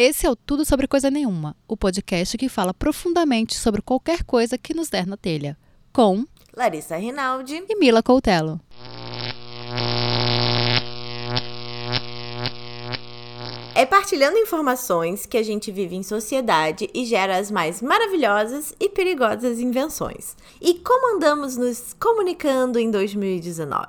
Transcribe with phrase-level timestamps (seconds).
[0.00, 4.56] Esse é o Tudo Sobre Coisa Nenhuma, o podcast que fala profundamente sobre qualquer coisa
[4.56, 5.58] que nos der na telha.
[5.92, 6.24] Com
[6.56, 8.60] Larissa Rinaldi e Mila Coutelo.
[13.74, 18.88] É partilhando informações que a gente vive em sociedade e gera as mais maravilhosas e
[18.88, 20.36] perigosas invenções.
[20.60, 23.88] E como andamos nos comunicando em 2019?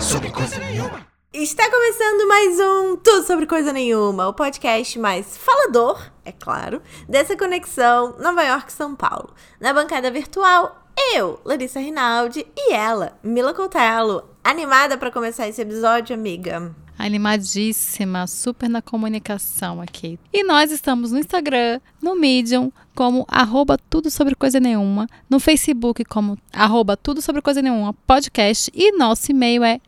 [0.00, 1.11] Sobre coisa nenhuma.
[1.34, 7.34] Está começando mais um Tudo Sobre Coisa Nenhuma, o podcast mais falador, é claro, dessa
[7.34, 9.32] conexão Nova York-São Paulo.
[9.58, 14.24] Na bancada virtual, eu, Larissa Rinaldi, e ela, Mila Coutelo.
[14.44, 16.76] Animada para começar esse episódio, amiga?
[16.98, 20.18] Animadíssima, super na comunicação aqui.
[20.34, 26.04] E nós estamos no Instagram, no Medium, como arroba tudo sobre coisa nenhuma, no Facebook
[26.04, 29.80] como arroba tudo sobre coisa nenhuma podcast e nosso e-mail é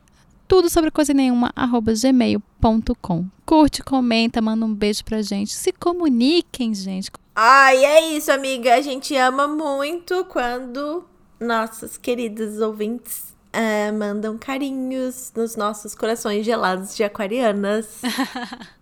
[0.47, 3.25] tudo sobre coisa nenhuma, arroba gmail.com.
[3.45, 5.53] Curte, comenta, manda um beijo pra gente.
[5.53, 7.11] Se comuniquem, gente.
[7.35, 8.75] Ai, é isso, amiga.
[8.75, 11.03] A gente ama muito quando
[11.39, 18.01] nossos queridos ouvintes uh, mandam carinhos nos nossos corações gelados de aquarianas.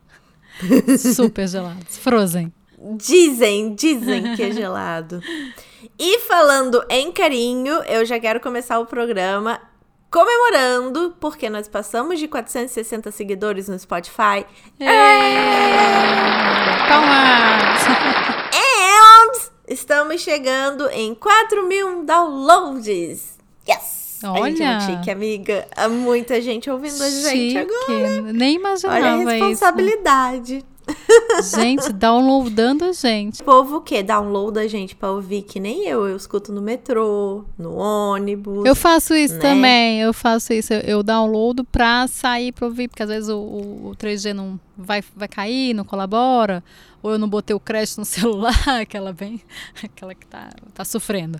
[1.15, 1.97] Super gelados.
[1.97, 2.53] Frozen.
[2.97, 5.21] Dizem, dizem que é gelado.
[5.97, 9.59] E falando em carinho, eu já quero começar o programa
[10.13, 14.45] comemorando, porque nós passamos de 460 seguidores no Spotify.
[16.87, 17.81] Palmas!
[18.53, 23.39] And estamos chegando em 4 mil downloads.
[23.67, 24.19] Yes!
[24.23, 24.43] Olha!
[24.43, 25.67] A gente é muito chique, amiga.
[25.75, 27.57] Há muita gente ouvindo a gente Chique.
[27.57, 28.21] agora.
[28.33, 29.65] Nem imaginava Olha a isso.
[31.55, 33.41] Gente, downloadando a gente.
[33.41, 34.03] O povo o quê?
[34.03, 36.07] Download a gente pra ouvir que nem eu.
[36.07, 38.65] Eu escuto no metrô, no ônibus.
[38.65, 39.39] Eu faço isso né?
[39.39, 40.73] também, eu faço isso.
[40.73, 44.59] Eu, eu downloado pra sair pra ouvir, porque às vezes o, o, o 3G não
[44.77, 46.63] vai, vai cair, não colabora,
[47.01, 49.41] ou eu não botei o crédito no celular, aquela bem,
[49.83, 51.39] aquela que tá, tá sofrendo.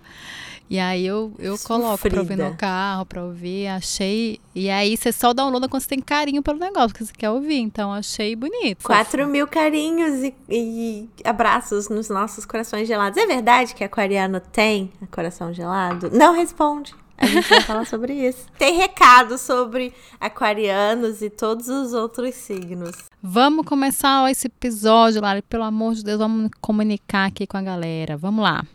[0.74, 4.40] E aí eu, eu coloco pra ouvir no carro, pra ouvir, achei.
[4.56, 7.60] E aí você só downloada quando você tem carinho pelo negócio, porque você quer ouvir.
[7.60, 8.84] Então achei bonito.
[8.84, 13.22] 4 mil carinhos e, e abraços nos nossos corações gelados.
[13.22, 16.10] É verdade que aquariano tem coração gelado?
[16.12, 16.96] Não responde.
[17.20, 18.48] A gente vai falar sobre isso.
[18.58, 22.96] Tem recado sobre aquarianos e todos os outros signos.
[23.22, 25.44] Vamos começar esse episódio, Lara.
[25.44, 28.18] Pelo amor de Deus, vamos comunicar aqui com a galera.
[28.18, 28.66] Vamos lá.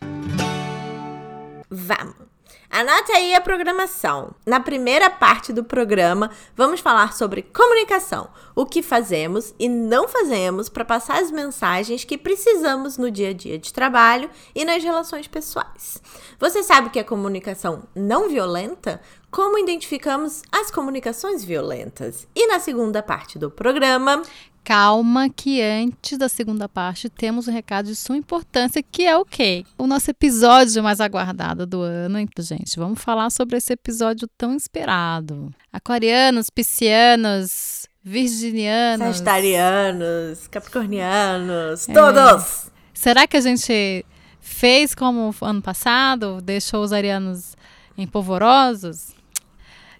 [1.69, 2.39] Vamos!
[2.69, 4.35] Anote aí a programação.
[4.45, 10.69] Na primeira parte do programa, vamos falar sobre comunicação, o que fazemos e não fazemos
[10.69, 15.27] para passar as mensagens que precisamos no dia a dia de trabalho e nas relações
[15.27, 16.01] pessoais.
[16.39, 19.01] Você sabe o que é comunicação não violenta?
[19.31, 22.27] Como identificamos as comunicações violentas?
[22.35, 24.21] E na segunda parte do programa,
[24.69, 29.25] Calma que antes da segunda parte temos um recado de sua importância, que é o
[29.25, 29.65] quê?
[29.75, 32.19] O nosso episódio mais aguardado do ano.
[32.19, 35.51] Então, gente, vamos falar sobre esse episódio tão esperado.
[35.73, 39.07] Aquarianos, piscianos, virginianos.
[39.07, 42.69] sagitarianos, capricornianos, todos!
[42.93, 44.05] Será que a gente
[44.39, 46.41] fez como ano passado?
[46.43, 47.55] Deixou os arianos
[47.97, 49.15] empolvorosos?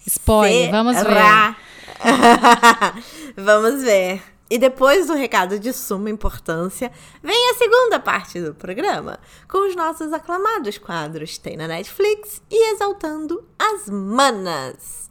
[0.05, 1.55] Spoiler, vamos ver.
[3.35, 4.21] Vamos ver.
[4.49, 9.75] E depois do recado de suma importância, vem a segunda parte do programa, com os
[9.75, 15.07] nossos aclamados quadros Tem na Netflix e Exaltando as Manas.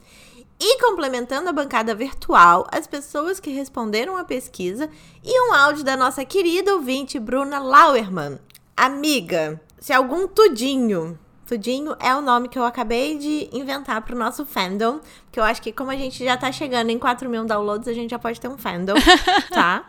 [0.59, 4.91] E complementando a bancada virtual, as pessoas que responderam a pesquisa
[5.23, 8.41] e um áudio da nossa querida ouvinte Bruna Lauerman.
[8.77, 11.17] Amiga, se algum tudinho
[11.49, 15.01] Tudinho é o nome que eu acabei de inventar pro nosso fandom.
[15.33, 17.95] Que eu acho que como a gente já tá chegando em 4 mil downloads, a
[17.95, 18.93] gente já pode ter um fandom,
[19.49, 19.83] tá?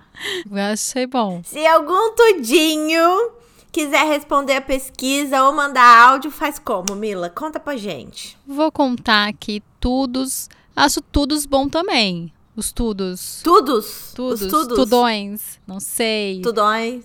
[0.49, 1.41] Eu achei bom.
[1.43, 3.31] Se algum tudinho
[3.73, 7.29] quiser responder a pesquisa ou mandar áudio, faz como, Mila?
[7.29, 8.37] Conta pra gente.
[8.47, 10.47] Vou contar aqui tudos.
[10.73, 12.31] Acho tudos bom também.
[12.55, 13.41] Os tudos.
[13.43, 14.13] Tudos?
[14.15, 14.41] Tudos.
[14.43, 14.77] Os tudos?
[14.77, 15.59] Tudões.
[15.67, 16.41] Não sei.
[16.41, 17.03] Tudões.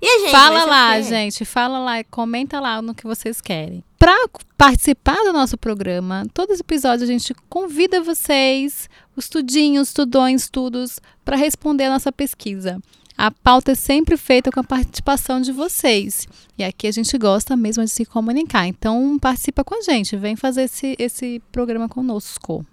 [0.00, 0.30] E a gente?
[0.30, 1.44] Fala lá, gente.
[1.44, 3.84] Fala lá, comenta lá no que vocês querem.
[4.06, 10.48] Para participar do nosso programa, todos os episódios a gente convida vocês, os tudinhos, tudões,
[10.48, 12.80] tudos, para responder a nossa pesquisa.
[13.18, 16.28] A pauta é sempre feita com a participação de vocês.
[16.56, 18.68] E aqui a gente gosta mesmo de se comunicar.
[18.68, 20.16] Então, participa com a gente.
[20.16, 22.64] Vem fazer esse, esse programa conosco.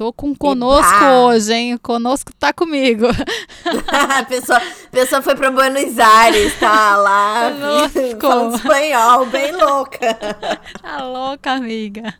[0.00, 1.76] Tô com conosco hoje, hein?
[1.76, 3.04] Conosco tá comigo.
[4.16, 4.58] a pessoa,
[4.90, 7.52] pessoa foi pra Buenos Aires, tá lá
[8.18, 10.18] falando espanhol, bem louca.
[10.80, 12.14] Tá louca, amiga.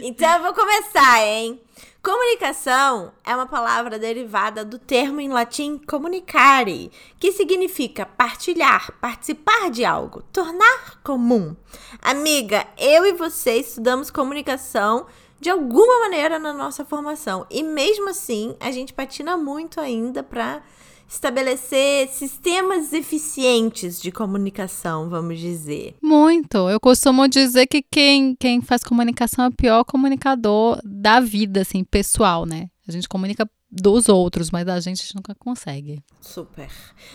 [0.00, 1.60] Então eu vou começar, hein?
[2.08, 6.90] Comunicação é uma palavra derivada do termo em latim comunicare,
[7.20, 11.54] que significa partilhar, participar de algo, tornar comum.
[12.00, 15.04] Amiga, eu e você estudamos comunicação
[15.38, 20.62] de alguma maneira na nossa formação e mesmo assim a gente patina muito ainda para
[21.08, 25.96] estabelecer sistemas eficientes de comunicação, vamos dizer.
[26.02, 26.68] Muito.
[26.68, 31.82] Eu costumo dizer que quem, quem faz comunicação é o pior comunicador da vida, assim,
[31.82, 32.68] pessoal, né?
[32.86, 36.02] A gente comunica dos outros, mas a gente nunca consegue.
[36.20, 36.70] Super.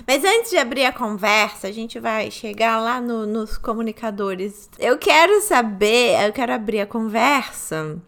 [0.07, 4.69] Mas antes de abrir a conversa, a gente vai chegar lá no, nos comunicadores.
[4.77, 7.99] Eu quero saber, eu quero abrir a conversa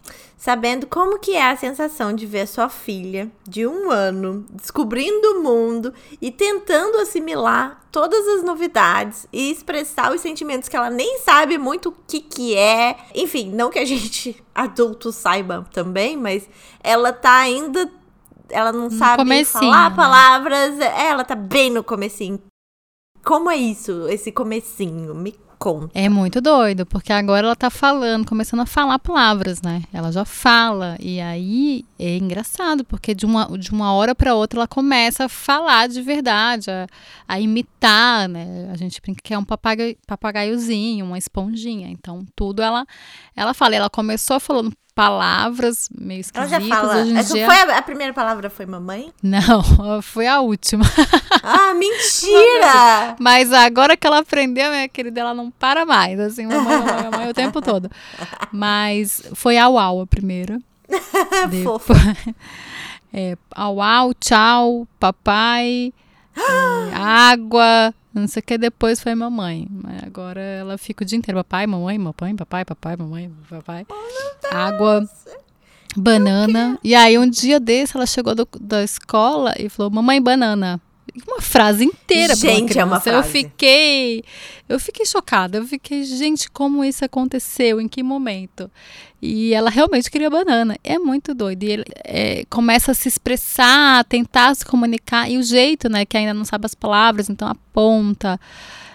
[0.46, 5.42] sabendo como que é a sensação de ver sua filha de um ano descobrindo o
[5.42, 11.56] mundo e tentando assimilar todas as novidades e expressar os sentimentos que ela nem sabe
[11.56, 12.96] muito o que que é.
[13.14, 16.48] Enfim, não que a gente adulto saiba também, mas
[16.80, 17.90] ela tá ainda
[18.50, 19.96] ela não sabe comecinho, falar né?
[19.96, 20.80] palavras.
[20.80, 22.40] É, ela tá bem no comecinho.
[23.24, 25.14] Como é isso, esse comecinho?
[25.14, 25.90] Me conta.
[25.94, 29.82] É muito doido, porque agora ela tá falando, começando a falar palavras, né?
[29.92, 30.96] Ela já fala.
[31.00, 35.28] E aí é engraçado, porque de uma, de uma hora para outra ela começa a
[35.28, 36.86] falar de verdade, a,
[37.26, 38.70] a imitar, né?
[38.72, 41.88] A gente brinca que é um papagaio, papagaiozinho, uma esponjinha.
[41.88, 42.86] Então, tudo ela,
[43.34, 43.74] ela fala.
[43.74, 46.50] Ela começou falando palavras meio Ela esquisitas.
[46.50, 46.96] já fala.
[46.96, 47.46] Hoje em Essa dia...
[47.46, 49.12] foi a, a primeira palavra foi mamãe?
[49.22, 49.62] Não,
[50.02, 50.84] foi a última.
[51.42, 53.14] Ah, mentira!
[53.20, 56.18] Mas agora que ela aprendeu, minha querida, ela não para mais.
[56.18, 57.90] Assim, mamãe, mamãe, mamãe o tempo todo.
[58.50, 60.58] Mas foi au au a primeira.
[61.62, 61.94] Fofa.
[63.12, 65.92] É, au au, tchau, papai,
[66.34, 68.58] é, água, não sei o que.
[68.58, 69.66] Depois foi mamãe.
[69.70, 71.38] Mas agora ela fica o dia inteiro.
[71.38, 73.86] Papai, mamãe, mamãe, papai, papai, mamãe, papai.
[74.50, 75.08] água.
[75.96, 76.78] Banana.
[76.84, 80.80] E aí, um dia desse, ela chegou do- da escola e falou: Mamãe, banana.
[81.26, 83.08] Uma frase inteira pra Gente, é uma criança.
[83.10, 83.30] Eu frase.
[83.30, 84.24] fiquei.
[84.68, 85.58] Eu fiquei chocada.
[85.58, 87.80] Eu fiquei, gente, como isso aconteceu?
[87.80, 88.70] Em que momento?
[89.20, 90.76] E ela realmente queria banana.
[90.84, 91.62] É muito doido.
[91.62, 95.30] E ele é, começa a se expressar, a tentar se comunicar.
[95.30, 98.38] E o jeito, né, que ainda não sabe as palavras, então aponta,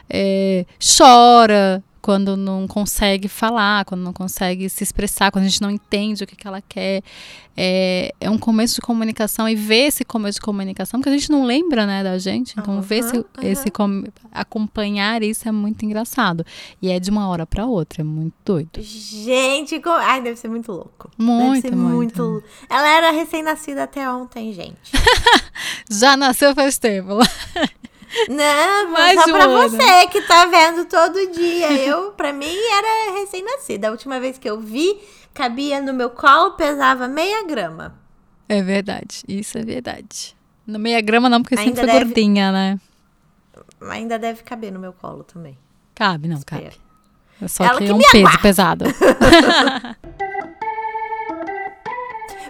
[0.09, 5.69] é, chora quando não consegue falar, quando não consegue se expressar, quando a gente não
[5.69, 7.03] entende o que, que ela quer.
[7.56, 11.30] É, é um começo de comunicação e ver esse começo de comunicação, porque a gente
[11.30, 12.56] não lembra, né, da gente.
[12.57, 16.45] Então, ver esse, Aham, esse com- acompanhar isso é muito engraçado.
[16.81, 18.81] E é de uma hora para outra, é muito doido.
[18.81, 21.12] Gente, ai, deve ser muito louco.
[21.18, 22.24] Muito, deve ser muito.
[22.24, 22.44] muito.
[22.69, 24.92] Ela era recém-nascida até ontem, gente.
[25.92, 27.19] Já nasceu faz tempo.
[28.29, 29.69] Não, Mais só pra ano.
[29.69, 31.71] você que tá vendo todo dia.
[31.73, 33.87] Eu, pra mim, era recém-nascida.
[33.87, 34.99] A última vez que eu vi,
[35.33, 37.95] cabia no meu colo, pesava meia grama.
[38.49, 40.35] É verdade, isso é verdade.
[40.67, 42.79] No meia grama não, porque sempre Ainda foi deve- gordinha, né?
[43.89, 45.57] Ainda deve caber no meu colo também.
[45.95, 46.63] Cabe, não, Espero.
[46.63, 46.75] cabe.
[47.41, 48.85] É só Ela que que é um peso pesado.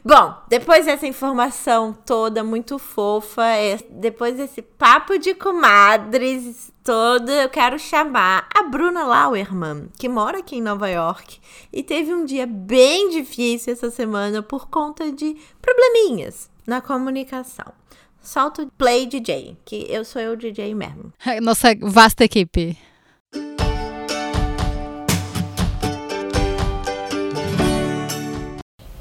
[0.03, 7.47] Bom, depois dessa informação toda muito fofa, é, depois desse papo de comadres todo, eu
[7.47, 11.39] quero chamar a Bruna Lauerman, que mora aqui em Nova York
[11.71, 17.71] e teve um dia bem difícil essa semana por conta de probleminhas na comunicação.
[18.19, 21.13] Solta o play DJ, que eu sou eu DJ mesmo.
[21.41, 22.77] Nossa vasta equipe.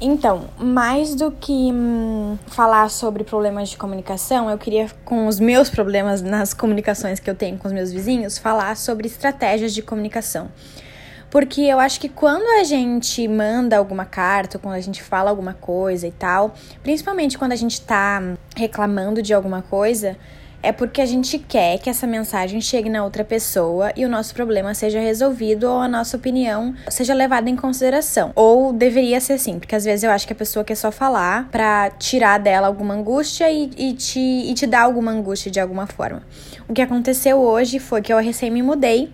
[0.03, 5.69] Então, mais do que hum, falar sobre problemas de comunicação, eu queria, com os meus
[5.69, 10.49] problemas nas comunicações que eu tenho com os meus vizinhos, falar sobre estratégias de comunicação.
[11.29, 15.53] Porque eu acho que quando a gente manda alguma carta, quando a gente fala alguma
[15.53, 18.21] coisa e tal, principalmente quando a gente tá
[18.57, 20.17] reclamando de alguma coisa,
[20.63, 24.33] é porque a gente quer que essa mensagem chegue na outra pessoa e o nosso
[24.33, 28.31] problema seja resolvido ou a nossa opinião seja levada em consideração.
[28.35, 31.47] Ou deveria ser assim, porque às vezes eu acho que a pessoa quer só falar
[31.49, 35.87] pra tirar dela alguma angústia e, e, te, e te dar alguma angústia de alguma
[35.87, 36.21] forma.
[36.67, 39.11] O que aconteceu hoje foi que eu recém me mudei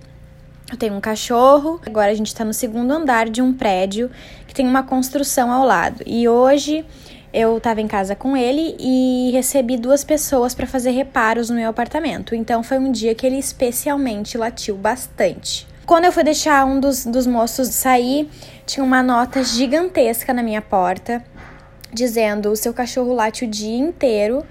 [0.69, 4.11] eu tenho um cachorro, agora a gente tá no segundo andar de um prédio
[4.45, 6.03] que tem uma construção ao lado.
[6.05, 6.85] E hoje
[7.33, 11.69] eu tava em casa com ele e recebi duas pessoas para fazer reparos no meu
[11.69, 12.33] apartamento.
[12.33, 15.67] Então foi um dia que ele especialmente latiu bastante.
[15.85, 18.29] Quando eu fui deixar um dos, dos moços sair,
[18.65, 21.23] tinha uma nota gigantesca na minha porta
[21.93, 24.45] dizendo: o seu cachorro late o dia inteiro.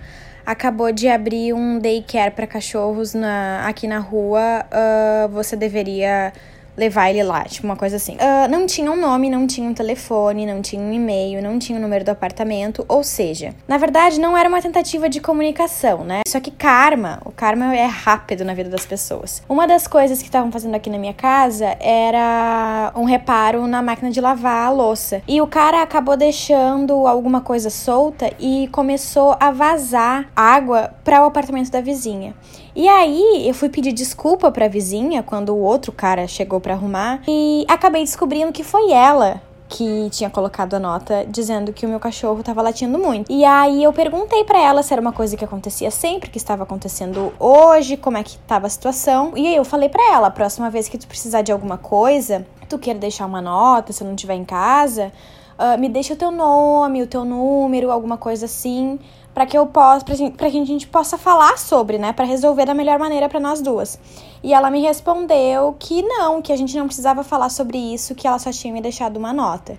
[0.44, 4.64] Acabou de abrir um daycare para cachorros na, aqui na rua.
[4.70, 6.32] ah, você deveria
[6.76, 8.14] levar ele lá, tipo uma coisa assim.
[8.14, 11.76] Uh, não tinha um nome, não tinha um telefone, não tinha um e-mail, não tinha
[11.76, 16.04] o um número do apartamento, ou seja, na verdade não era uma tentativa de comunicação,
[16.04, 16.22] né?
[16.26, 19.42] Só que karma, o karma é rápido na vida das pessoas.
[19.48, 24.10] Uma das coisas que estavam fazendo aqui na minha casa era um reparo na máquina
[24.10, 25.22] de lavar a louça.
[25.26, 31.26] E o cara acabou deixando alguma coisa solta e começou a vazar água para o
[31.26, 32.34] apartamento da vizinha.
[32.76, 37.22] E aí eu fui pedir desculpa pra vizinha quando o outro cara chegou para arrumar
[37.26, 41.98] e acabei descobrindo que foi ela que tinha colocado a nota dizendo que o meu
[41.98, 43.32] cachorro estava latindo muito.
[43.32, 46.64] E aí eu perguntei para ela se era uma coisa que acontecia sempre, que estava
[46.64, 49.32] acontecendo hoje, como é que estava a situação.
[49.34, 52.78] E aí eu falei para ela, próxima vez que tu precisar de alguma coisa, tu
[52.78, 55.10] quer deixar uma nota, se eu não estiver em casa,
[55.58, 58.98] uh, me deixa o teu nome, o teu número, alguma coisa assim,
[59.36, 60.02] para que eu possa,
[60.34, 63.60] para que a gente possa falar sobre, né, para resolver da melhor maneira para nós
[63.60, 63.98] duas.
[64.42, 68.26] E ela me respondeu que não, que a gente não precisava falar sobre isso, que
[68.26, 69.78] ela só tinha me deixado uma nota.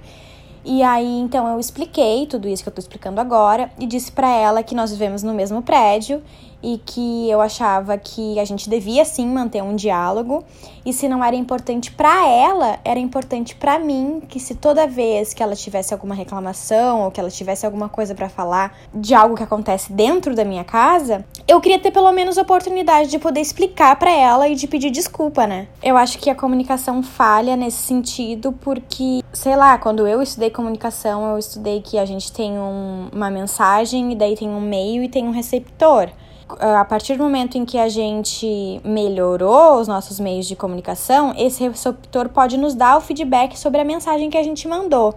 [0.64, 4.30] E aí, então, eu expliquei tudo isso que eu tô explicando agora e disse para
[4.30, 6.22] ela que nós vivemos no mesmo prédio
[6.62, 10.44] e que eu achava que a gente devia sim manter um diálogo
[10.86, 15.34] e se não era importante para ela, era importante para mim que se toda vez
[15.34, 19.36] que ela tivesse alguma reclamação ou que ela tivesse alguma coisa para falar de algo
[19.36, 23.42] que acontece dentro da minha casa, eu queria ter pelo menos a oportunidade de poder
[23.42, 25.68] explicar para ela e de pedir desculpa, né?
[25.84, 31.32] Eu acho que a comunicação falha nesse sentido porque, sei lá, quando eu estudei comunicação,
[31.32, 35.10] eu estudei que a gente tem um, uma mensagem e daí tem um meio e
[35.10, 36.10] tem um receptor
[36.50, 41.68] a partir do momento em que a gente melhorou os nossos meios de comunicação, esse
[41.68, 45.16] receptor pode nos dar o feedback sobre a mensagem que a gente mandou.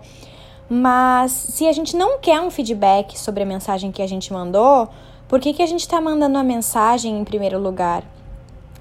[0.69, 4.89] Mas se a gente não quer um feedback sobre a mensagem que a gente mandou,
[5.29, 8.03] por que, que a gente está mandando a mensagem em primeiro lugar?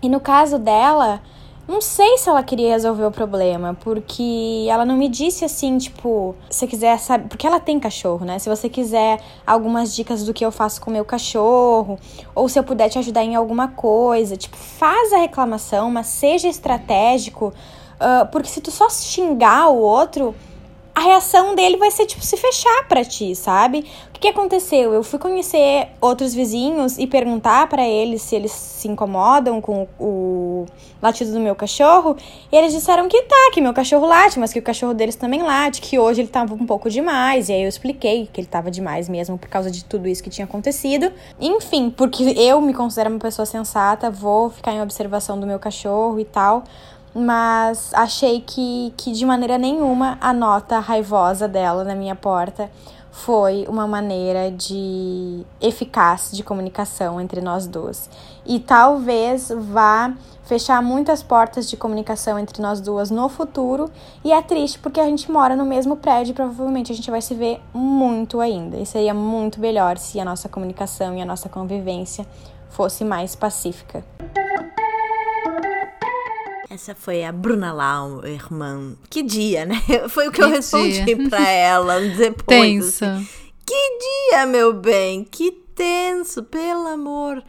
[0.01, 1.21] E no caso dela,
[1.69, 6.35] não sei se ela queria resolver o problema, porque ela não me disse assim, tipo,
[6.49, 8.39] se quiser saber, porque ela tem cachorro, né?
[8.39, 11.99] Se você quiser algumas dicas do que eu faço com meu cachorro,
[12.33, 16.47] ou se eu puder te ajudar em alguma coisa, tipo, faz a reclamação, mas seja
[16.47, 17.53] estratégico,
[17.99, 20.33] uh, porque se tu só xingar o outro,
[20.99, 23.85] a reação dele vai ser, tipo, se fechar para ti, sabe?
[24.09, 24.93] O que, que, aconteceu?
[24.93, 30.65] Eu fui conhecer outros vizinhos e perguntar para eles se eles se incomodam com o
[31.01, 32.17] latido do meu cachorro.
[32.51, 35.41] E eles disseram que tá, que meu cachorro late, mas que o cachorro deles também
[35.41, 37.47] late, que hoje ele tava um pouco demais.
[37.47, 40.29] E aí eu expliquei que ele tava demais mesmo por causa de tudo isso que
[40.29, 41.13] tinha acontecido.
[41.39, 46.19] Enfim, porque eu me considero uma pessoa sensata, vou ficar em observação do meu cachorro
[46.19, 46.65] e tal
[47.13, 52.69] mas achei que, que de maneira nenhuma a nota raivosa dela na minha porta
[53.11, 58.09] foi uma maneira de eficaz de comunicação entre nós duas.
[58.45, 60.13] E talvez vá
[60.43, 63.91] fechar muitas portas de comunicação entre nós duas no futuro.
[64.23, 67.35] E é triste porque a gente mora no mesmo prédio provavelmente a gente vai se
[67.35, 68.77] ver muito ainda.
[68.77, 72.25] E seria muito melhor se a nossa comunicação e a nossa convivência
[72.69, 74.03] fosse mais pacífica.
[76.69, 78.95] Essa foi a Bruna Lau, irmã.
[79.09, 79.81] Que dia, né?
[80.09, 81.27] Foi o que, que eu respondi dia.
[81.27, 82.99] pra ela depois.
[82.99, 83.05] Tenso.
[83.05, 83.27] Assim.
[83.65, 83.99] Que
[84.29, 85.23] dia, meu bem.
[85.23, 87.43] Que tenso, pelo amor.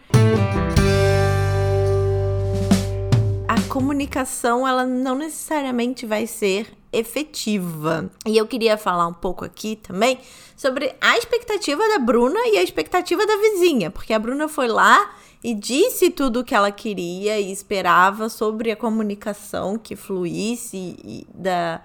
[3.46, 8.10] A comunicação, ela não necessariamente vai ser efetiva.
[8.26, 10.18] E eu queria falar um pouco aqui também
[10.56, 15.14] sobre a expectativa da Bruna e a expectativa da vizinha, porque a Bruna foi lá
[15.42, 21.80] e disse tudo o que ela queria e esperava sobre a comunicação que fluísse da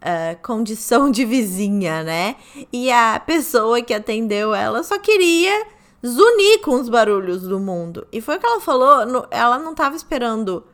[0.00, 2.36] uh, condição de vizinha, né?
[2.72, 5.66] E a pessoa que atendeu ela só queria
[6.04, 8.06] zunir com os barulhos do mundo.
[8.10, 10.64] E foi o que ela falou, no, ela não estava esperando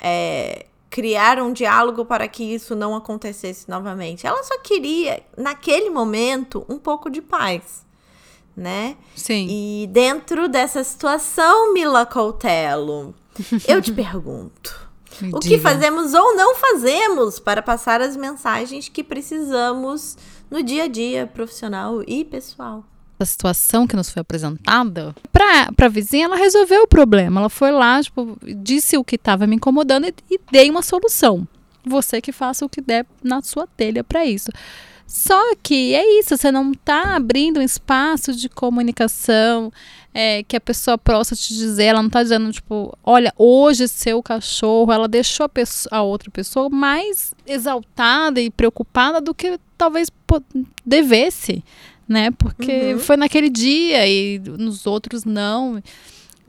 [0.00, 4.28] é, criar um diálogo para que isso não acontecesse novamente.
[4.28, 7.83] Ela só queria, naquele momento, um pouco de paz
[8.56, 8.96] né?
[9.14, 9.46] Sim.
[9.48, 13.14] E dentro dessa situação, Mila Coutelo,
[13.66, 14.88] eu te pergunto.
[15.32, 20.16] o que fazemos ou não fazemos para passar as mensagens que precisamos
[20.50, 22.84] no dia a dia profissional e pessoal?
[23.18, 27.40] A situação que nos foi apresentada, para a vizinha, ela resolveu o problema.
[27.40, 31.46] Ela foi lá, tipo, disse o que estava me incomodando e, e dei uma solução.
[31.86, 34.50] Você que faça o que der na sua telha para isso.
[35.14, 39.72] Só que é isso, você não está abrindo um espaço de comunicação
[40.12, 44.20] é, que a pessoa possa te dizer, ela não está dizendo, tipo, olha, hoje seu
[44.20, 50.10] cachorro, ela deixou a, pessoa, a outra pessoa mais exaltada e preocupada do que talvez
[50.84, 51.62] devesse,
[52.08, 52.32] né?
[52.32, 52.98] Porque uhum.
[52.98, 55.80] foi naquele dia e nos outros não.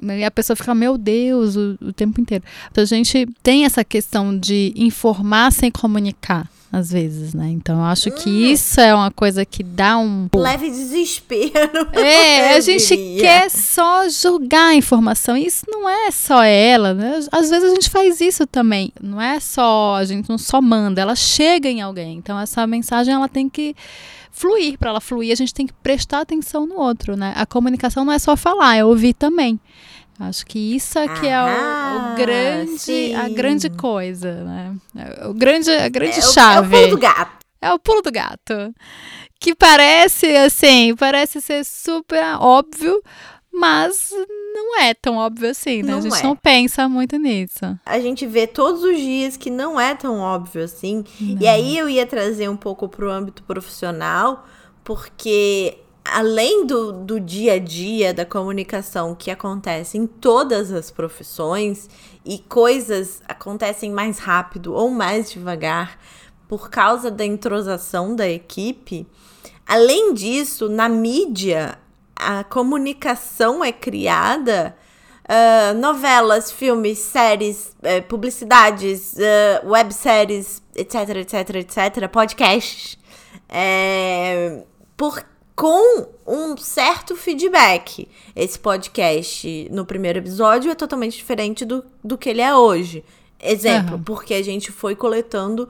[0.02, 2.44] E a pessoa fica, meu Deus, o, o tempo inteiro.
[2.72, 7.50] Então a gente tem essa questão de informar sem comunicar às vezes, né?
[7.50, 8.52] Então eu acho que Hum.
[8.52, 11.88] isso é uma coisa que dá um Leve desespero.
[11.94, 13.22] é, a gente diria.
[13.22, 15.38] quer só jogar a informação.
[15.38, 17.20] E isso não é só ela, né?
[17.32, 18.92] Às vezes a gente faz isso também.
[19.02, 22.18] Não é só, a gente não só manda, ela chega em alguém.
[22.18, 23.76] Então essa mensagem ela tem que
[24.32, 24.78] fluir.
[24.78, 27.34] Para ela fluir, a gente tem que prestar atenção no outro, né?
[27.38, 29.60] A comunicação não é só falar, é ouvir também.
[30.20, 33.34] Acho que isso é que é o, Ah, o grande, a sim.
[33.34, 34.76] grande coisa, né?
[34.96, 36.76] É O grande, a grande É chave.
[36.76, 37.46] É o pulo do gato.
[37.62, 38.74] É o pulo do gato.
[39.40, 43.02] Que parece, assim, parece ser super óbvio,
[43.52, 44.10] mas
[44.54, 45.92] não é tão óbvio assim, né?
[45.92, 46.24] Não a gente é.
[46.24, 47.78] não pensa muito nisso.
[47.86, 51.04] A gente vê todos os dias que não é tão óbvio assim.
[51.20, 54.46] E aí eu ia trazer um pouco pro âmbito profissional,
[54.84, 61.90] porque além do, do dia a dia da comunicação que acontece em todas as profissões,
[62.26, 66.00] e coisas acontecem mais rápido ou mais devagar
[66.48, 69.08] por causa da entrosação da equipe,
[69.66, 71.78] além disso, na mídia,
[72.16, 74.76] a comunicação é criada.
[75.28, 82.96] ah, novelas, filmes, séries, eh, publicidades, uh, webséries, etc, etc, etc, podcasts,
[83.50, 84.64] é,
[85.56, 88.08] com um certo feedback.
[88.36, 93.04] Esse podcast no primeiro episódio é totalmente diferente do, do que ele é hoje.
[93.40, 94.04] Exemplo, Aham.
[94.04, 95.70] porque a gente foi coletando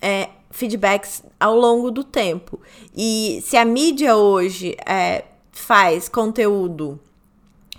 [0.00, 2.60] é, feedbacks ao longo do tempo.
[2.94, 7.00] E se a mídia hoje é, faz conteúdo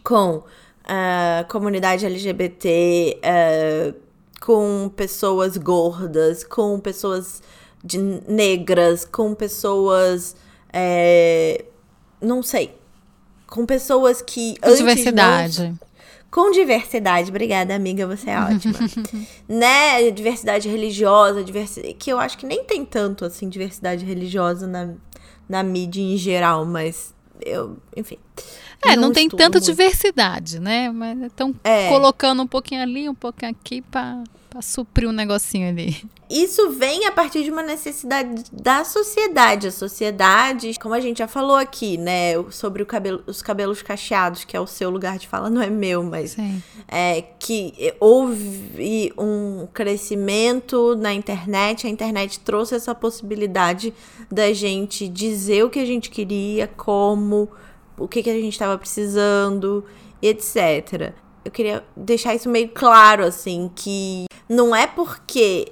[0.04, 0.44] com
[0.84, 3.94] a comunidade LGBT, eh,
[4.42, 7.42] com pessoas gordas, com pessoas
[7.84, 10.36] de negras, com pessoas.
[10.74, 11.63] Eh,
[12.22, 12.75] não sei.
[13.48, 14.56] Com pessoas que.
[14.60, 15.63] Com diversidade.
[15.70, 15.80] não-
[16.32, 18.74] com diversidade, obrigada, amiga, você é ótima.
[19.48, 20.10] né?
[20.10, 21.94] Diversidade religiosa, diversi...
[21.94, 24.96] que eu acho que nem tem tanto assim diversidade religiosa na,
[25.48, 28.18] na mídia em geral, mas eu, enfim.
[28.84, 29.65] É, não, tem estudo tanta muito.
[29.70, 30.89] diversidade, né?
[30.92, 31.88] Mas estão É.
[31.89, 35.98] colocando um pouquinho ali, um pouquinho aqui pra, pra suprir um negocinho ali.
[36.30, 39.68] Isso vem a partir de uma necessidade da sociedade.
[39.68, 44.56] A sociedade, como a gente já falou aqui, né, sobre cabelo, os cabelos cacheados, que
[44.56, 46.62] é o seu lugar de fala, não é meu, mas Sim.
[46.88, 53.92] é que houve um crescimento na internet, a internet trouxe essa possibilidade
[54.32, 57.50] da gente dizer o que a gente queria, como,
[57.98, 59.84] o que, que a gente estava precisando,
[60.22, 61.12] etc.
[61.44, 65.71] Eu queria deixar isso meio claro, assim, que não é porque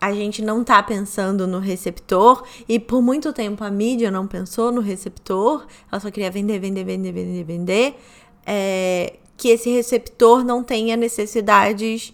[0.00, 4.70] a gente não tá pensando no receptor e por muito tempo a mídia não pensou
[4.70, 8.00] no receptor, ela só queria vender, vender, vender, vender, vender,
[8.44, 12.12] é, que esse receptor não tenha necessidades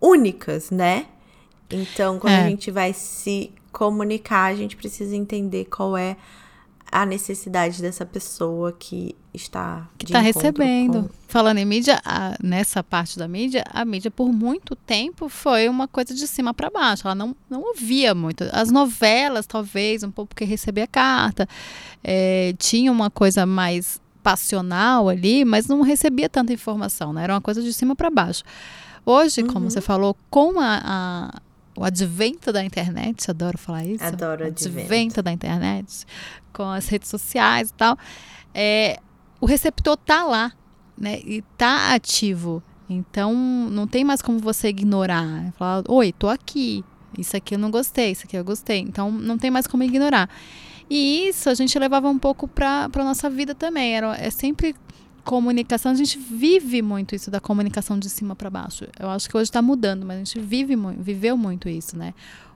[0.00, 1.06] únicas, né?
[1.70, 2.44] Então, quando É.
[2.44, 6.16] a gente vai se comunicar, a gente precisa entender qual é
[6.90, 11.02] a necessidade dessa pessoa que está que está recebendo.
[11.04, 15.68] com- Falando em mídia, a- nessa parte da mídia, a mídia por muito tempo foi
[15.68, 17.06] uma coisa de cima para baixo.
[17.06, 18.44] Ela não, não ouvia muito.
[18.52, 21.46] As novelas, talvez, um pouco porque recebia carta,
[22.02, 27.24] é, tinha uma coisa mais passional ali, mas não recebia tanta informação, né?
[27.24, 28.42] Era uma coisa de cima para baixo.
[29.04, 29.48] Hoje, Uhum.
[29.48, 31.40] como você falou, com a, a-
[31.78, 34.02] o advento da internet, adoro falar isso.
[34.02, 34.80] Adoro o advento.
[34.80, 36.04] advento da internet,
[36.52, 37.96] com as redes sociais e tal,
[38.52, 38.98] é,
[39.40, 40.52] o receptor tá lá,
[40.96, 41.20] né?
[41.24, 42.62] E tá ativo.
[42.90, 43.32] Então,
[43.70, 45.52] não tem mais como você ignorar.
[45.52, 46.84] Falar, oi, tô aqui.
[47.16, 48.78] Isso aqui eu não gostei, isso aqui eu gostei.
[48.80, 50.28] Então, não tem mais como ignorar.
[50.90, 53.94] E isso a gente levava um pouco para a nossa vida também.
[53.94, 54.74] Era, é sempre
[55.28, 55.92] comunicação.
[55.92, 58.86] A gente vive muito isso da comunicação de cima para baixo.
[58.98, 62.14] Eu acho que hoje está mudando, mas a gente vive, viveu muito isso, né?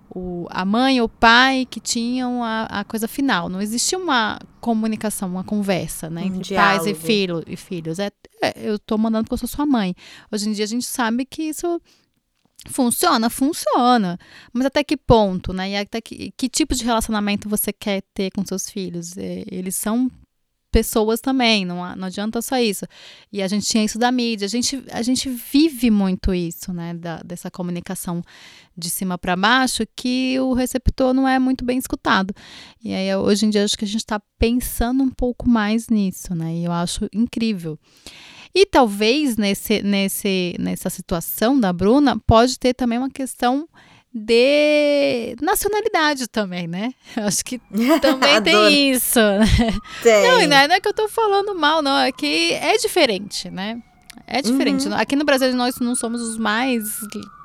[0.08, 3.50] O, a mãe ou o pai que tinham a, a coisa final.
[3.50, 6.22] Não existia uma comunicação, uma conversa, né?
[6.22, 7.06] Um entre pais e, diálogo.
[7.06, 7.98] filho, e filhos.
[7.98, 8.10] É,
[8.42, 9.94] é, eu tô mandando porque eu sou sua mãe.
[10.30, 11.78] Hoje em dia a gente sabe que isso
[12.68, 14.18] funciona, funciona.
[14.50, 15.70] Mas até que ponto, né?
[15.70, 19.16] E até que, que tipo de relacionamento você quer ter com seus filhos?
[19.18, 20.10] É, Eles são
[20.72, 22.86] pessoas também, não, não adianta só isso.
[23.30, 26.94] E a gente tinha isso da mídia, a gente, a gente vive muito isso, né,
[26.94, 28.22] da, dessa comunicação
[28.76, 32.34] de cima para baixo, que o receptor não é muito bem escutado.
[32.82, 36.34] E aí, hoje em dia, acho que a gente está pensando um pouco mais nisso,
[36.34, 37.78] né, e eu acho incrível.
[38.54, 43.68] E talvez nesse, nesse, nessa situação da Bruna, pode ter também uma questão
[44.14, 46.92] de nacionalidade também, né?
[47.16, 47.58] Eu acho que
[48.00, 49.18] também tem isso.
[50.02, 50.28] Tem.
[50.28, 51.96] Não, e não é, não é que eu tô falando mal, não.
[51.98, 53.80] É que é diferente, né?
[54.26, 54.86] É diferente.
[54.88, 54.94] Uhum.
[54.94, 57.00] Aqui no Brasil nós não somos os mais,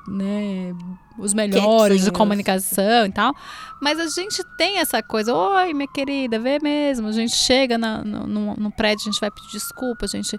[0.08, 0.74] né,
[1.18, 2.10] os melhores de Quietinhos.
[2.18, 3.34] comunicação e tal.
[3.82, 7.08] Mas a gente tem essa coisa, oi, minha querida, vê mesmo.
[7.08, 10.38] A gente chega na- no, no, no prédio, a gente vai pedir desculpa, a gente,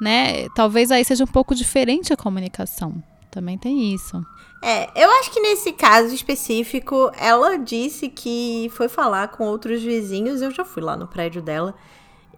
[0.00, 0.48] né?
[0.54, 3.02] Talvez aí seja um pouco diferente a comunicação.
[3.30, 4.20] Também tem isso.
[4.62, 10.42] É, eu acho que nesse caso específico, ela disse que foi falar com outros vizinhos.
[10.42, 11.74] Eu já fui lá no prédio dela.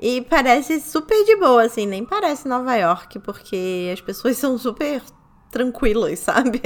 [0.01, 5.03] E parece super de boa, assim, nem parece Nova York, porque as pessoas são super
[5.51, 6.61] tranquilas, sabe?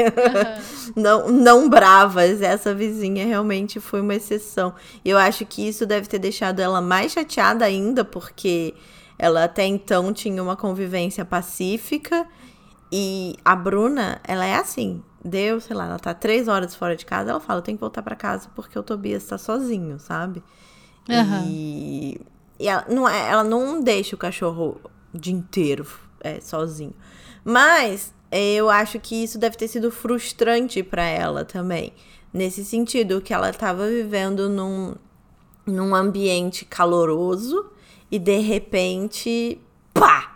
[0.95, 2.43] não, não bravas.
[2.43, 4.75] Essa vizinha realmente foi uma exceção.
[5.05, 8.75] E eu acho que isso deve ter deixado ela mais chateada ainda, porque
[9.19, 12.27] ela até então tinha uma convivência pacífica.
[12.91, 15.03] E a Bruna, ela é assim.
[15.24, 17.80] Deu, sei lá, ela tá três horas fora de casa, ela fala, eu tenho que
[17.80, 20.42] voltar pra casa porque o Tobias tá sozinho, sabe?
[21.08, 21.44] Aham.
[21.46, 22.20] E,
[22.58, 24.80] e ela, não é, ela não deixa o cachorro
[25.14, 25.87] o dia inteiro
[26.20, 26.94] é, sozinho.
[27.44, 31.92] Mas eu acho que isso deve ter sido frustrante pra ela também.
[32.32, 34.94] Nesse sentido, que ela tava vivendo num,
[35.66, 37.70] num ambiente caloroso
[38.11, 39.61] e de repente,
[39.92, 40.32] pá!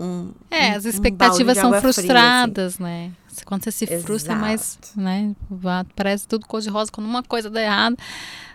[0.00, 2.00] Um, É, um- as um expectativas de são água fria, assim.
[2.02, 3.12] frustradas, né?
[3.44, 4.40] Quando você se frustra, Exato.
[4.40, 5.34] mais, né?
[5.94, 6.90] Parece tudo cor de rosa.
[6.90, 7.96] Quando uma coisa dá errado,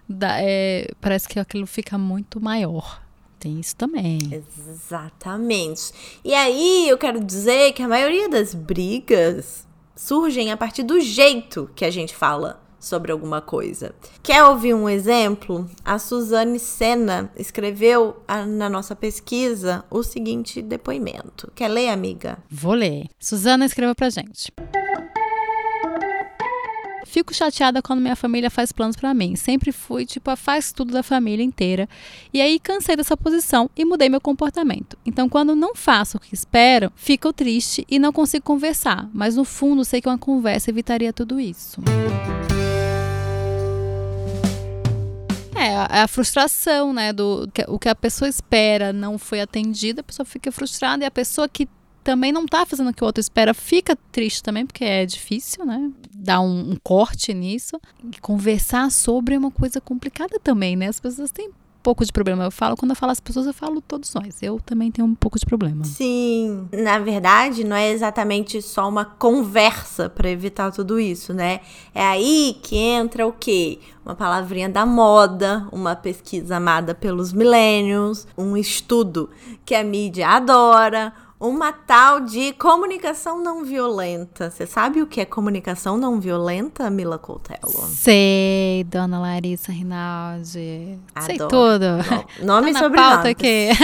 [0.08, 3.02] dá- é, parece que aquilo fica muito maior.
[3.40, 4.20] Tem isso também.
[4.32, 5.92] Exatamente.
[6.24, 11.70] E aí eu quero dizer que a maioria das brigas surgem a partir do jeito
[11.76, 13.96] que a gente fala sobre alguma coisa.
[14.22, 15.68] Quer ouvir um exemplo?
[15.84, 21.52] A Suzane Sena escreveu ah, na nossa pesquisa o seguinte depoimento.
[21.56, 22.38] Quer ler, amiga?
[22.50, 23.08] Vou ler.
[23.20, 24.54] Suzana escreveu pra gente.
[27.06, 29.38] Fico chateada quando minha família faz planos pra mim.
[29.38, 31.88] Sempre fui, tipo, a faz tudo da família inteira.
[32.34, 34.98] E aí cansei dessa posição e mudei meu comportamento.
[35.06, 39.10] Então, quando não faço o que espero, fico triste e não consigo conversar.
[39.14, 41.82] Mas no fundo, sei que uma conversa evitaria tudo isso.
[45.66, 47.12] É, a- é a frustração, né?
[47.12, 51.08] Do que- o que a pessoa espera não foi atendida, a pessoa fica frustrada e
[51.08, 51.68] a pessoa que
[52.04, 55.66] também não tá fazendo o que o outro espera fica triste também, porque é difícil,
[55.66, 55.90] né?
[56.14, 57.80] Dar um, um corte nisso.
[58.16, 60.88] E conversar sobre é uma coisa complicada também, né?
[60.88, 61.50] As pessoas têm
[61.86, 62.46] pouco de problema.
[62.46, 64.42] Eu falo, quando eu falo as pessoas, eu falo todos nós.
[64.42, 65.86] Eu também tenho um pouco de problema.
[65.86, 71.60] Sim, na verdade, não é exatamente só uma conversa para evitar tudo isso, né?
[71.94, 73.78] É aí que entra o quê?
[74.04, 79.30] Uma palavrinha da moda, uma pesquisa amada pelos millennials, um estudo
[79.64, 81.14] que a mídia adora,
[81.50, 84.50] uma tal de comunicação não violenta.
[84.50, 87.88] Você sabe o que é comunicação não violenta, Mila Coutelo?
[87.90, 91.00] Sei, dona Larissa Rinaldi.
[91.22, 91.50] Sei Adoro.
[91.50, 91.86] tudo.
[92.40, 93.70] No- Nome tá e pauta aqui.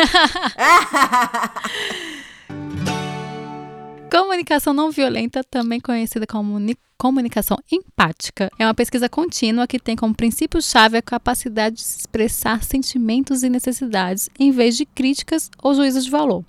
[4.12, 9.96] Comunicação não violenta, também conhecida como ni- comunicação empática, é uma pesquisa contínua que tem
[9.96, 16.06] como princípio-chave a capacidade de expressar sentimentos e necessidades em vez de críticas ou juízos
[16.06, 16.44] de valor.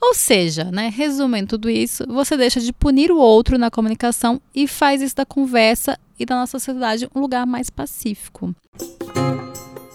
[0.00, 4.66] Ou seja, né, resumindo tudo isso, você deixa de punir o outro na comunicação e
[4.66, 8.54] faz isso da conversa e da nossa sociedade um lugar mais pacífico.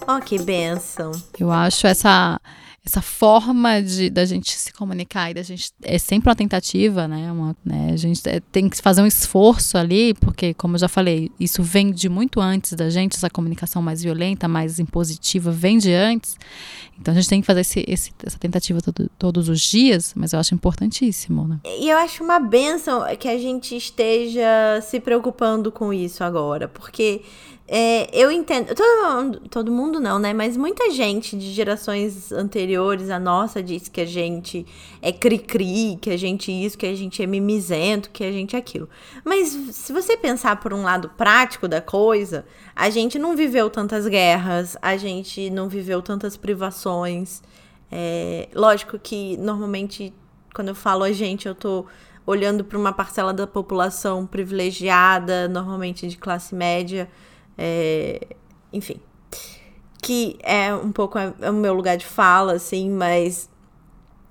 [0.06, 1.12] Ó, que benção.
[1.38, 2.40] Eu acho essa
[2.84, 7.30] essa forma de da gente se comunicar e da gente é sempre uma tentativa, né?
[7.30, 7.90] Uma, né?
[7.92, 11.62] A gente é, tem que fazer um esforço ali, porque como eu já falei, isso
[11.62, 16.36] vem de muito antes da gente, essa comunicação mais violenta, mais impositiva, vem de antes.
[16.98, 20.32] Então a gente tem que fazer esse, esse- essa tentativa todo- todos os dias, mas
[20.32, 21.60] eu acho importantíssimo, né?
[21.64, 27.22] E eu acho uma benção que a gente esteja se preocupando com isso agora, porque
[27.74, 28.74] é, eu entendo.
[28.74, 30.34] Todo mundo, todo mundo não, né?
[30.34, 34.66] Mas muita gente de gerações anteriores à nossa disse que a gente
[35.00, 38.58] é cri-cri, que a gente isso, que a gente é mimizento, que a gente é
[38.58, 38.90] aquilo.
[39.24, 42.44] Mas se você pensar por um lado prático da coisa,
[42.76, 47.42] a gente não viveu tantas guerras, a gente não viveu tantas privações.
[47.90, 50.12] É, lógico que normalmente
[50.52, 51.86] quando eu falo a gente, eu tô
[52.26, 57.08] olhando para uma parcela da população privilegiada, normalmente de classe média,
[57.56, 58.20] é,
[58.72, 58.96] enfim,
[60.02, 63.48] que é um pouco é, o meu lugar de fala, assim, mas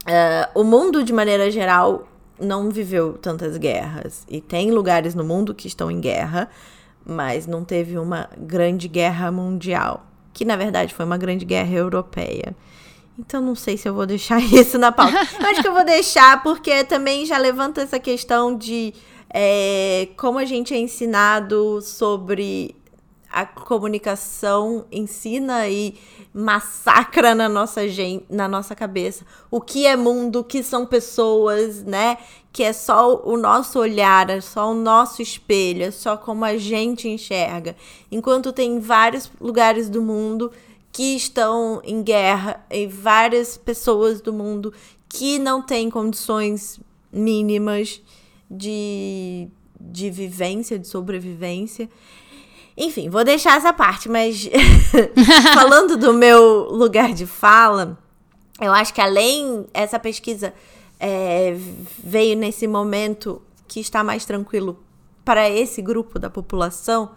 [0.05, 2.07] é, o mundo de maneira geral
[2.39, 6.49] não viveu tantas guerras e tem lugares no mundo que estão em guerra,
[7.05, 12.55] mas não teve uma grande guerra mundial, que na verdade foi uma grande guerra europeia.
[13.17, 15.17] Então não sei se eu vou deixar isso na pauta.
[15.19, 18.93] Acho que eu vou deixar porque também já levanta essa questão de
[19.33, 22.75] é, como a gente é ensinado sobre
[23.31, 25.95] a comunicação ensina e
[26.33, 29.25] massacra na nossa gente, na nossa cabeça.
[29.49, 32.17] O que é mundo, o que são pessoas, né?
[32.51, 36.57] Que é só o nosso olhar, é só o nosso espelho, é só como a
[36.57, 37.75] gente enxerga.
[38.11, 40.51] Enquanto tem vários lugares do mundo
[40.91, 44.73] que estão em guerra e várias pessoas do mundo
[45.07, 46.79] que não têm condições
[47.11, 48.01] mínimas
[48.49, 49.47] de,
[49.79, 51.89] de vivência, de sobrevivência.
[52.77, 54.49] Enfim, vou deixar essa parte, mas
[55.53, 57.97] falando do meu lugar de fala,
[58.59, 60.53] eu acho que além essa pesquisa
[60.99, 61.55] é,
[62.03, 64.79] veio nesse momento que está mais tranquilo
[65.25, 67.11] para esse grupo da população,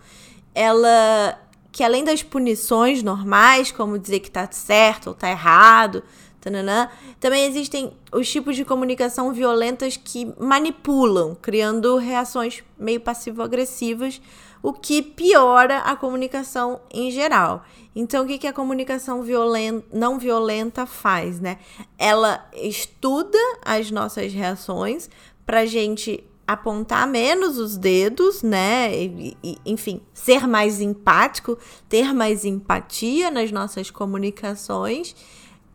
[0.55, 1.39] ela
[1.71, 6.05] que além das punições normais, como dizer que está certo ou está errado,
[6.41, 6.89] tananã,
[7.19, 14.21] também existem os tipos de comunicação violentas que manipulam, criando reações meio passivo-agressivas,
[14.65, 17.67] o que piora a comunicação em geral.
[17.95, 21.59] Então, o que, que a comunicação violenta, não violenta faz, né?
[21.99, 25.11] Ela estuda as nossas reações
[25.45, 28.91] para gente apontar menos os dedos, né?
[28.97, 35.15] E, e, enfim, ser mais empático, ter mais empatia nas nossas comunicações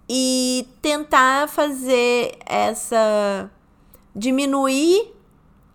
[0.10, 3.52] e tentar fazer essa
[4.16, 5.14] diminuir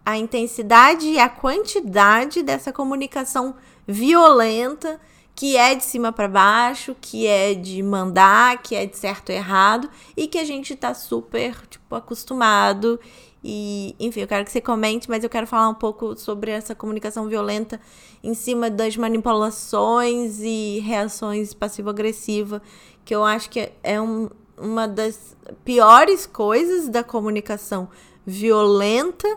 [0.04, 3.54] a intensidade e a quantidade dessa comunicação
[3.86, 5.00] violenta
[5.34, 9.34] que é de cima para baixo, que é de mandar, que é de certo e
[9.34, 13.00] errado e que a gente tá super tipo acostumado.
[13.42, 16.74] E, enfim, eu quero que você comente, mas eu quero falar um pouco sobre essa
[16.74, 17.80] comunicação violenta
[18.22, 22.62] em cima das manipulações e reações passivo-agressiva,
[23.04, 27.88] que eu acho que é um, uma das piores coisas da comunicação
[28.24, 29.28] violenta,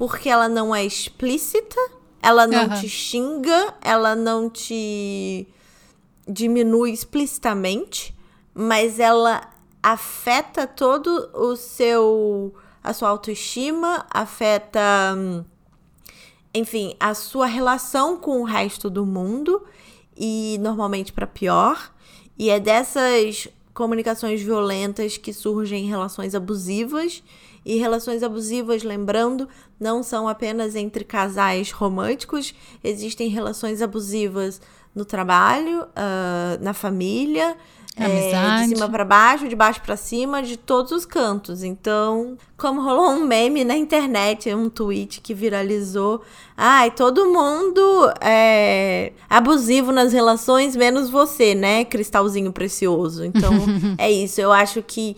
[0.00, 1.78] porque ela não é explícita,
[2.22, 2.80] ela não uhum.
[2.80, 5.46] te xinga, ela não te
[6.26, 8.16] diminui explicitamente,
[8.54, 9.46] mas ela
[9.82, 14.90] afeta todo o seu a sua autoestima, afeta
[16.54, 19.62] enfim, a sua relação com o resto do mundo
[20.16, 21.92] e normalmente para pior.
[22.38, 27.22] E é dessas comunicações violentas que surgem relações abusivas
[27.64, 29.48] e relações abusivas, lembrando,
[29.80, 34.60] não são apenas entre casais românticos, existem relações abusivas
[34.94, 37.56] no trabalho, uh, na família,
[37.96, 41.62] é, de cima para baixo, de baixo para cima, de todos os cantos.
[41.62, 46.22] Então, como rolou um meme na internet, um tweet que viralizou.
[46.56, 51.84] Ai, todo mundo é abusivo nas relações, menos você, né?
[51.84, 53.24] Cristalzinho precioso.
[53.24, 53.52] Então,
[53.98, 54.40] é isso.
[54.40, 55.16] Eu acho que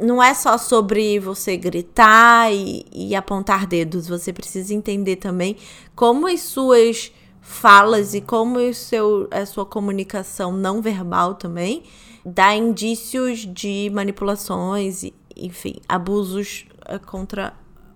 [0.00, 5.56] não é só sobre você gritar e, e, apontar dedos, você precisa entender também
[5.94, 11.82] como as suas falas e como o seu, a sua comunicação não verbal também
[12.24, 17.52] dá indícios de manipulações e, enfim, abusos eh, contra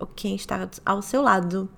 [0.07, 1.69] quem está ao seu lado.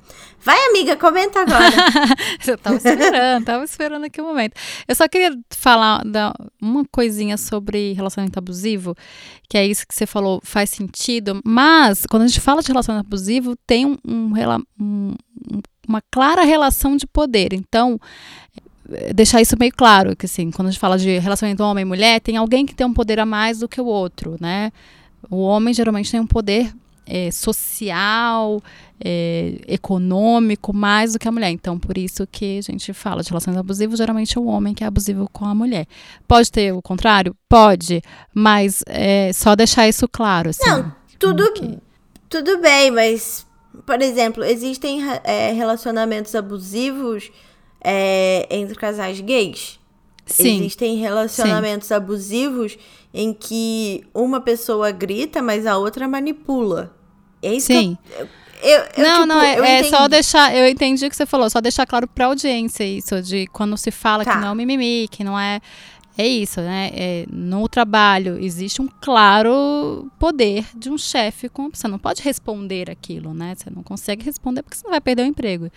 [0.44, 1.76] Vai, amiga, comenta agora.
[2.46, 4.54] eu tava esperando, tava esperando aqui o um momento.
[4.88, 6.04] Eu só queria falar
[6.62, 8.96] uma coisinha sobre relacionamento abusivo,
[9.50, 13.08] que é isso que você falou, faz sentido, mas quando a gente fala de relacionamento
[13.08, 13.98] abusivo, tem um,
[14.80, 15.16] um,
[15.88, 17.54] uma clara relação de poder.
[17.54, 18.00] Então,
[18.92, 21.86] eh, deixar isso meio claro, que assim, quando a gente fala de relacionamento homem e
[21.86, 24.72] mulher, tem alguém que tem um poder a mais do que o outro, né?
[25.30, 26.74] O homem geralmente tem um poder
[27.12, 28.62] é, social,
[29.04, 31.50] é, econômico, mais do que a mulher.
[31.50, 34.84] Então, por isso que a gente fala de relações abusivas, geralmente é o homem que
[34.84, 35.86] é abusivo com a mulher.
[36.26, 37.36] Pode ter o contrário?
[37.50, 38.02] Pode,
[38.34, 40.52] mas é, só deixar isso claro.
[40.52, 41.78] Assim, Não, tudo, que...
[42.30, 43.46] tudo bem, mas
[43.86, 47.32] por exemplo, existem é, relacionamentos abusivos
[47.84, 49.80] é, entre casais gays.
[50.26, 50.60] Sim.
[50.60, 51.94] Existem relacionamentos Sim.
[51.96, 52.78] abusivos
[53.14, 56.96] em que uma pessoa grita, mas a outra manipula.
[57.42, 57.98] É isso Sim.
[58.04, 58.28] que eu,
[58.62, 60.56] eu, eu, não, tipo, não, é, é, só deixar.
[60.56, 63.90] Eu entendi o que você falou, só deixar claro pra audiência isso, de quando se
[63.90, 64.34] fala tá.
[64.34, 65.60] que não é mimimi, que não é
[66.18, 66.92] é isso, né?
[66.94, 72.90] É, no trabalho existe um claro poder de um chefe com você não pode responder
[72.90, 73.56] aquilo, né?
[73.56, 75.72] Você não consegue responder porque você não vai perder o emprego.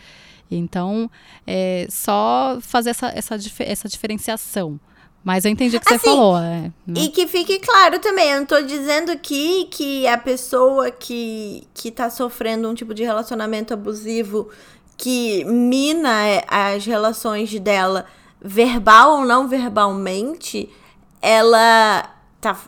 [0.51, 1.11] Então,
[1.47, 4.79] é só fazer essa, essa, essa diferenciação.
[5.25, 6.39] Mas eu entendi o que assim, você falou.
[6.39, 7.01] É, né?
[7.01, 11.91] E que fique claro também, eu não tô dizendo aqui que a pessoa que, que
[11.91, 14.51] tá sofrendo um tipo de relacionamento abusivo
[14.99, 18.05] que mina é, as relações dela
[18.41, 20.69] verbal ou não verbalmente,
[21.23, 22.59] ela tá,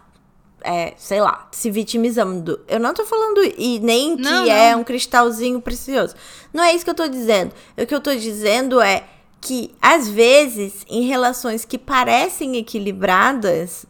[0.64, 2.58] é, sei lá, se vitimizando.
[2.66, 6.14] Eu não tô falando, e nem que não, é um cristalzinho precioso.
[6.54, 7.52] Não é isso que eu tô dizendo.
[7.76, 9.04] O que eu tô dizendo é
[9.46, 13.86] que, às vezes, em relações que parecem equilibradas,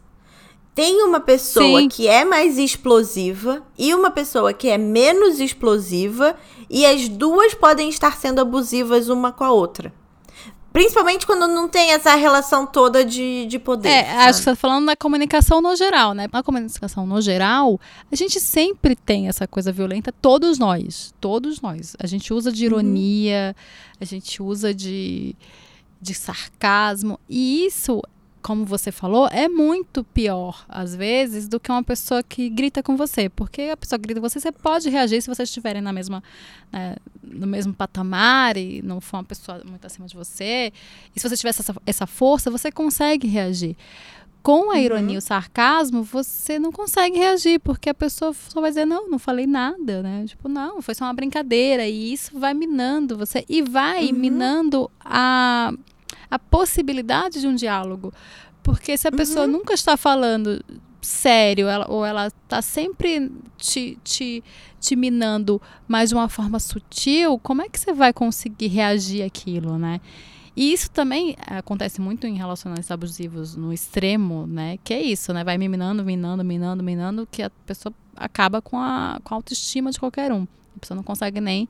[0.75, 1.89] tem uma pessoa Sim.
[1.89, 6.35] que é mais explosiva e uma pessoa que é menos explosiva,
[6.69, 9.91] e as duas podem estar sendo abusivas uma com a outra.
[10.77, 13.89] Principalmente quando não tem essa relação toda de, de poder.
[13.89, 14.19] É, sabe?
[14.19, 16.27] acho que você tá falando da comunicação no geral, né?
[16.31, 21.15] Na comunicação no geral, a gente sempre tem essa coisa violenta, todos nós.
[21.19, 21.95] Todos nós.
[21.99, 23.55] A gente usa de ironia,
[23.99, 25.35] a gente usa de,
[25.99, 27.19] de sarcasmo.
[27.27, 27.99] E isso,
[28.47, 32.95] como você falou, é muito pior, às vezes, do que uma pessoa que grita com
[32.95, 33.27] você.
[33.27, 36.23] Porque a pessoa que grita com você, você pode reagir se vocês estiverem na mesma,
[36.71, 40.71] né, no mesmo patamar e não for uma pessoa muito acima de você.
[41.13, 43.75] E se você tivesse essa, essa força, você consegue reagir.
[44.41, 48.71] Com a ironia e o sarcasmo, você não consegue reagir, porque a pessoa só vai
[48.71, 50.23] dizer, não, não falei nada, né?
[50.25, 51.85] Tipo, não, foi só uma brincadeira.
[51.85, 55.73] E isso vai minando você e vai minando a,
[56.29, 58.13] a possibilidade de um diálogo.
[58.63, 60.63] Porque se a pessoa nunca está falando
[61.01, 64.43] sério, ela- ou ela está sempre te, te,
[64.79, 69.77] te minando, mas de uma forma sutil, como é que você vai conseguir reagir àquilo,
[69.77, 70.01] né?
[70.55, 74.77] E isso também acontece muito em relacionamentos abusivos no extremo, né?
[74.83, 75.43] Que é isso, né?
[75.43, 79.91] Vai me minando, minando, minando, minando, que a pessoa acaba com a, com a autoestima
[79.91, 80.47] de qualquer um.
[80.75, 81.69] A pessoa não consegue nem.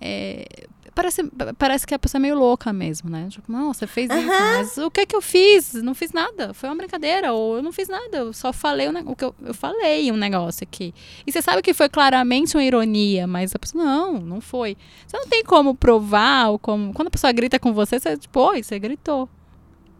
[0.00, 0.46] é,
[0.94, 1.22] parece,
[1.58, 3.26] parece que a pessoa é meio louca mesmo, né?
[3.30, 5.74] Tipo, não, você fez isso, mas o que que eu fiz?
[5.74, 6.54] Não fiz nada.
[6.54, 9.24] Foi uma brincadeira, ou eu não fiz nada, eu só falei o, ne- o que
[9.24, 10.94] eu, eu falei um negócio aqui.
[11.26, 14.76] E você sabe que foi claramente uma ironia, mas a pessoa, não, não foi.
[15.06, 16.92] Você não tem como provar, ou como.
[16.94, 19.28] Quando a pessoa grita com você, você, tipo, oi, você gritou.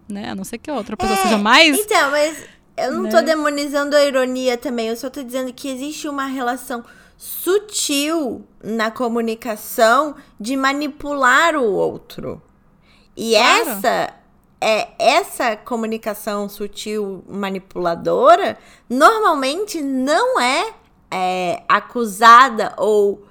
[0.09, 0.31] Né?
[0.31, 1.79] A não ser que a outra pessoa É, seja mais.
[1.79, 2.37] Então, mas
[2.77, 3.11] eu não né?
[3.11, 4.89] tô demonizando a ironia também.
[4.89, 6.85] Eu só tô dizendo que existe uma relação
[7.17, 12.43] sutil na comunicação de manipular o outro.
[13.17, 13.71] E Claro.
[13.71, 14.15] essa
[14.61, 18.57] é essa comunicação sutil manipuladora
[18.89, 20.73] normalmente não é,
[21.11, 23.27] é, acusada ou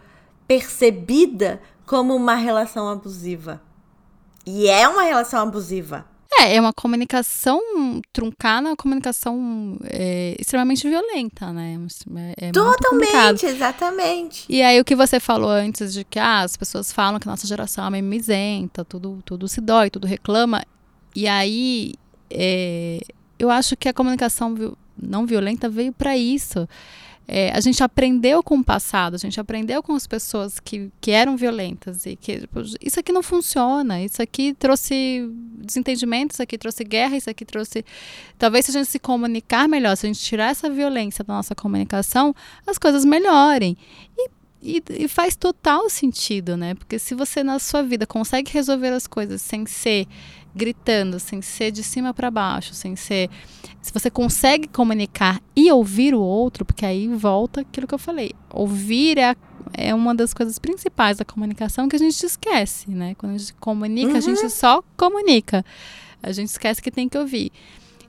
[0.47, 3.61] percebida como uma relação abusiva.
[4.45, 6.05] E é uma relação abusiva.
[6.39, 7.61] É, é uma comunicação
[8.11, 11.77] truncada, uma comunicação é, extremamente violenta, né?
[12.37, 13.37] É, é complicado.
[13.37, 14.45] Totalmente, exatamente.
[14.49, 17.47] E aí o que você falou antes de que ah, as pessoas falam que nossa
[17.47, 20.63] geração é mimizenta, tudo, tudo se dói, tudo reclama.
[21.15, 21.93] E aí
[22.29, 22.99] é,
[23.37, 26.67] eu acho que a comunicação não violenta veio para isso.
[27.27, 31.11] É, a gente aprendeu com o passado, a gente aprendeu com as pessoas que, que
[31.11, 36.57] eram violentas e que tipo, isso aqui não funciona, isso aqui trouxe desentendimento, isso aqui
[36.57, 37.85] trouxe guerra, isso aqui trouxe.
[38.37, 41.55] Talvez se a gente se comunicar melhor, se a gente tirar essa violência da nossa
[41.55, 42.35] comunicação,
[42.67, 43.77] as coisas melhorem.
[44.17, 44.29] E,
[44.61, 46.75] e, e faz total sentido, né?
[46.75, 50.07] Porque se você na sua vida consegue resolver as coisas sem ser
[50.55, 53.29] gritando, sem ser de cima para baixo, sem ser.
[53.81, 58.31] Se você consegue comunicar e ouvir o outro, porque aí volta aquilo que eu falei.
[58.51, 59.35] Ouvir é, a-
[59.73, 63.15] é uma das coisas principais da comunicação que a gente esquece, né?
[63.15, 65.65] Quando a gente comunica, a gente só comunica.
[66.21, 67.51] A gente esquece que tem que ouvir.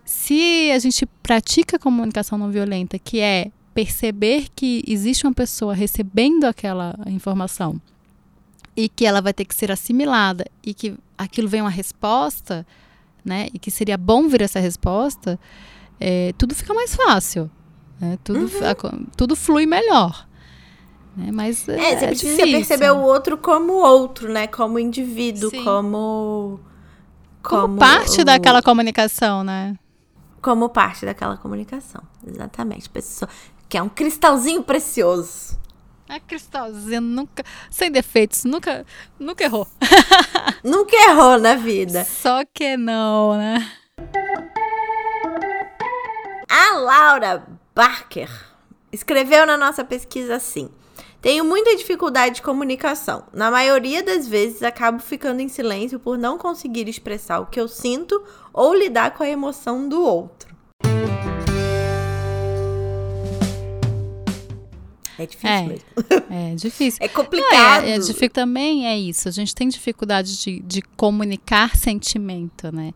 [0.04, 6.44] Se a gente pratica comunicação não violenta, que é perceber que existe uma pessoa recebendo
[6.44, 7.80] aquela informação
[8.76, 12.66] e que ela vai ter que ser assimilada e que aquilo vem uma resposta,
[13.24, 13.48] né?
[13.54, 15.38] E que seria bom ver essa resposta,
[16.00, 17.50] é, tudo fica mais fácil.
[18.00, 20.26] né, Tudo, a co- tudo flui melhor.
[21.16, 21.30] Né?
[21.32, 22.52] Mas é, É, você precisa difícil.
[22.58, 24.46] perceber o outro como outro, né?
[24.48, 25.62] Como indivíduo, Sim.
[25.64, 26.58] como.
[27.42, 29.76] como parte o- daquela comunicação, né?
[30.42, 32.02] Como parte daquela comunicação.
[32.26, 32.90] Exatamente.
[32.90, 33.28] Pessoa
[33.68, 35.56] que é um cristalzinho precioso.
[36.08, 38.84] A Cristalzinha nunca, sem defeitos, nunca,
[39.18, 39.66] nunca errou.
[40.62, 42.04] Nunca errou na vida.
[42.04, 43.70] Só que não, né?
[46.48, 48.30] A Laura Barker
[48.92, 50.70] escreveu na nossa pesquisa assim:
[51.20, 53.24] Tenho muita dificuldade de comunicação.
[53.32, 57.68] Na maioria das vezes acabo ficando em silêncio por não conseguir expressar o que eu
[57.68, 60.53] sinto ou lidar com a emoção do outro.
[65.18, 65.62] É difícil É.
[65.62, 65.84] mesmo.
[66.30, 66.98] É difícil.
[67.04, 67.84] É Não, complicado.
[67.84, 69.28] é, é difí- também é isso.
[69.28, 72.92] A gente tem dificuldade de, de comunicar sentimento, né?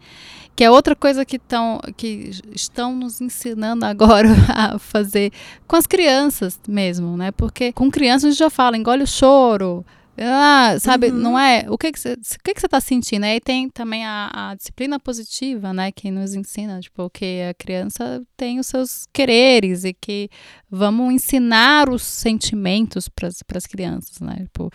[0.56, 5.32] Que é outra coisa que, tão, que estão nos ensinando agora a fazer
[5.68, 7.30] com as crianças mesmo, né?
[7.30, 9.86] Porque com crianças a gente já fala, engole o choro,
[10.20, 11.64] Ah, sabe, não é?
[11.68, 13.24] O que que você, que que tá sentindo?
[13.24, 18.22] Aí tem também a, a disciplina positiva, né, que nos ensina, tipo, que a criança
[18.36, 20.28] tem os seus quereres e que
[20.70, 24.36] vamos ensinar os sentimentos para as crianças, né?
[24.44, 24.70] Tipo,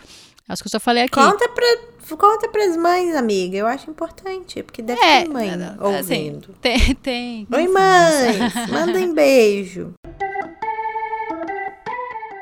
[0.48, 1.14] acho que eu já falei aqui.
[1.14, 3.56] Conta pra, conta pras mães, amiga.
[3.56, 6.54] Eu acho importante, porque deve É, ter mãe assim, ouvindo.
[6.60, 7.46] tem, tem.
[7.52, 8.54] Oi, mães!
[8.70, 9.92] Mandem beijo.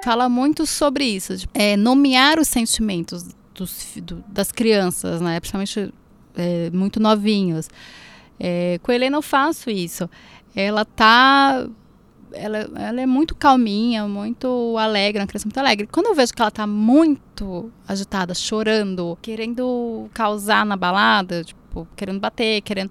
[0.03, 5.39] Fala muito sobre isso, é, nomear os sentimentos dos, do- das crianças, né?
[5.41, 5.93] Principalmente
[6.37, 7.69] é, muito novinhos.
[8.41, 10.09] É, com a Helena eu faço isso.
[10.55, 11.67] Ela tá.
[12.35, 15.87] Ela, ela é muito calminha, muito alegre, uma criança muito alegre.
[15.87, 22.19] Quando eu vejo que ela tá muito agitada, chorando, querendo causar na balada, tipo, querendo
[22.19, 22.91] bater, querendo.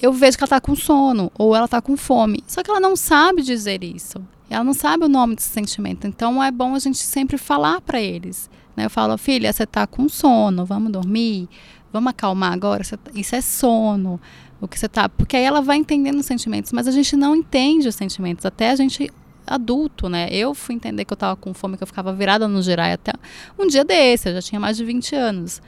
[0.00, 2.42] Eu vejo que ela tá com sono ou ela tá com fome.
[2.46, 4.20] Só que ela não sabe dizer isso.
[4.52, 6.06] Ela não sabe o nome desse sentimento.
[6.06, 8.50] Então é bom a gente sempre falar para eles.
[8.76, 8.86] Né?
[8.86, 11.48] Eu falo, filha, você tá com sono, vamos dormir,
[11.92, 12.82] vamos acalmar agora.
[12.84, 14.20] Tá- Isso é sono.
[14.60, 15.08] O que você tá.
[15.08, 18.46] Porque aí ela vai entendendo os sentimentos, mas a gente não entende os sentimentos.
[18.46, 19.10] Até a gente
[19.46, 20.28] adulto, né?
[20.30, 23.12] Eu fui entender que eu tava com fome, que eu ficava virada no girai até
[23.58, 25.60] um dia desse, eu já tinha mais de 20 anos.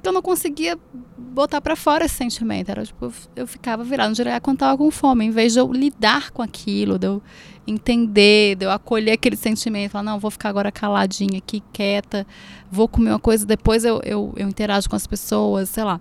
[0.00, 0.78] Então eu não conseguia
[1.18, 2.70] botar pra fora esse sentimento.
[2.70, 5.70] Era tipo, eu- ficava virada no girai quando tava com fome, em vez de eu
[5.70, 7.22] lidar com aquilo, de eu
[7.66, 12.26] entender, de eu acolher aquele sentimento, falar, não, vou ficar agora caladinha aqui, quieta,
[12.72, 16.00] vou comer uma coisa, depois eu, eu, eu interajo com as pessoas, sei lá.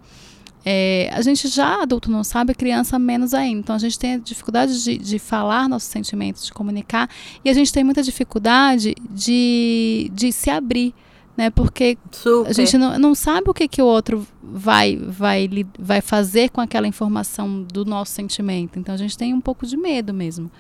[0.66, 3.60] É, a gente já adulto não sabe, criança menos ainda.
[3.60, 7.10] Então a gente tem dificuldade de, de falar nossos sentimentos, de comunicar,
[7.44, 10.94] e a gente tem muita dificuldade de, de se abrir,
[11.40, 11.50] né?
[11.50, 12.50] Porque Super.
[12.50, 16.60] a gente não, não sabe o que, que o outro vai, vai, vai fazer com
[16.60, 18.78] aquela informação do nosso sentimento.
[18.78, 20.52] Então a gente tem um pouco de medo mesmo.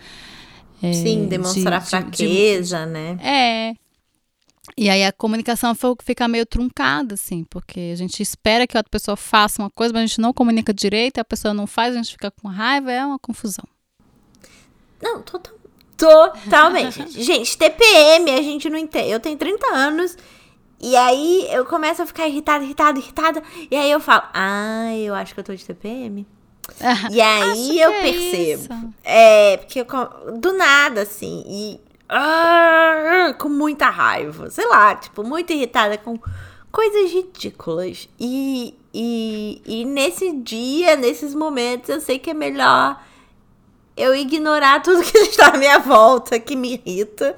[0.82, 3.18] É, Sim, de- demonstrar de- de- fraqueza, né?
[3.22, 3.74] é.
[4.78, 8.90] E aí a comunicação fica meio truncada, assim, porque a gente espera que a outra
[8.90, 11.94] pessoa faça uma coisa, mas a gente não comunica direito, e a pessoa não faz,
[11.94, 13.66] a gente fica com raiva, é uma confusão.
[15.02, 15.54] Não, total,
[15.98, 17.12] totalmente.
[17.22, 19.10] gente, TPM a gente não entende.
[19.10, 20.16] Eu tenho 30 anos
[20.82, 23.44] e aí eu começo a ficar irritada, irritada, irritada.
[23.70, 26.26] E aí eu falo, ah, eu acho que eu tô de TPM.
[27.12, 28.62] E aí eu é percebo.
[28.62, 28.94] isso.
[29.04, 35.52] É, porque eu, do nada, assim, e ah, com muita raiva, sei lá, tipo, muito
[35.52, 36.20] irritada com
[36.72, 38.08] coisas ridículas.
[38.20, 43.00] E, e, e nesse dia, nesses momentos, eu sei que é melhor
[44.00, 47.36] eu ignorar tudo que está à minha volta, que me irrita,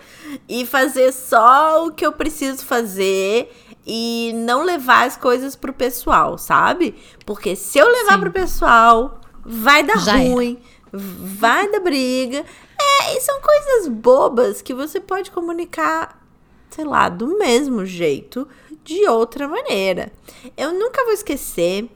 [0.48, 3.52] e fazer só o que eu preciso fazer
[3.86, 6.96] e não levar as coisas pro pessoal, sabe?
[7.26, 8.20] Porque se eu levar Sim.
[8.20, 10.62] pro pessoal, vai dar Já ruim,
[10.94, 12.46] vai dar briga.
[12.80, 16.24] É, e são coisas bobas que você pode comunicar,
[16.70, 18.48] sei lá, do mesmo jeito,
[18.84, 20.12] de outra maneira.
[20.56, 21.90] Eu nunca vou esquecer,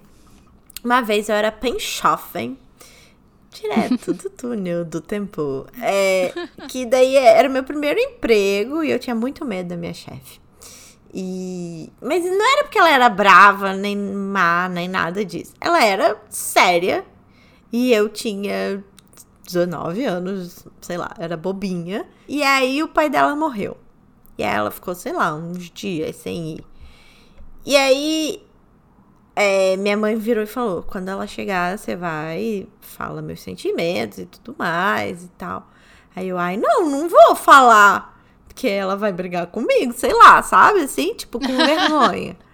[0.84, 2.58] uma vez eu era penschoffen,
[3.62, 5.66] direto do túnel do tempo.
[5.82, 6.34] É,
[6.68, 10.40] que daí era o meu primeiro emprego e eu tinha muito medo da minha chefe.
[11.14, 15.54] E, mas não era porque ela era brava, nem má, nem nada disso.
[15.62, 17.06] Ela era séria
[17.72, 18.84] e eu tinha
[19.46, 22.06] 19 anos, sei lá, era bobinha.
[22.28, 23.78] E aí o pai dela morreu.
[24.38, 26.66] E aí ela ficou, sei lá, uns dias sem ir.
[27.66, 28.46] E aí
[29.36, 34.26] é, minha mãe virou e falou: quando ela chegar, você vai, fala meus sentimentos e
[34.26, 35.70] tudo mais e tal.
[36.16, 38.16] Aí eu, ai, não, não vou falar.
[38.48, 40.82] Porque ela vai brigar comigo, sei lá, sabe?
[40.82, 42.38] Assim, tipo, com vergonha.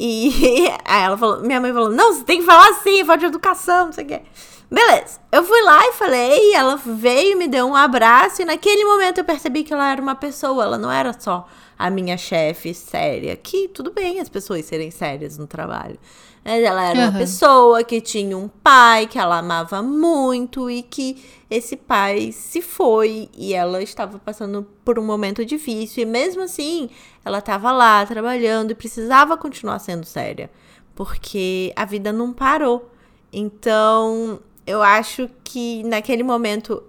[0.00, 3.26] E aí ela falou, minha mãe falou, não, você tem que falar assim, falta de
[3.26, 4.22] educação, não sei o quê.
[4.70, 9.18] Beleza, eu fui lá e falei, ela veio, me deu um abraço, e naquele momento
[9.18, 11.48] eu percebi que ela era uma pessoa, ela não era só
[11.78, 15.98] a minha chefe séria, que tudo bem as pessoas serem sérias no trabalho.
[16.44, 17.18] Mas ela era uma Aham.
[17.18, 23.28] pessoa que tinha um pai que ela amava muito e que esse pai se foi
[23.36, 26.02] e ela estava passando por um momento difícil.
[26.02, 26.90] E mesmo assim,
[27.24, 30.50] ela estava lá trabalhando e precisava continuar sendo séria,
[30.94, 32.90] porque a vida não parou.
[33.32, 36.82] Então, eu acho que naquele momento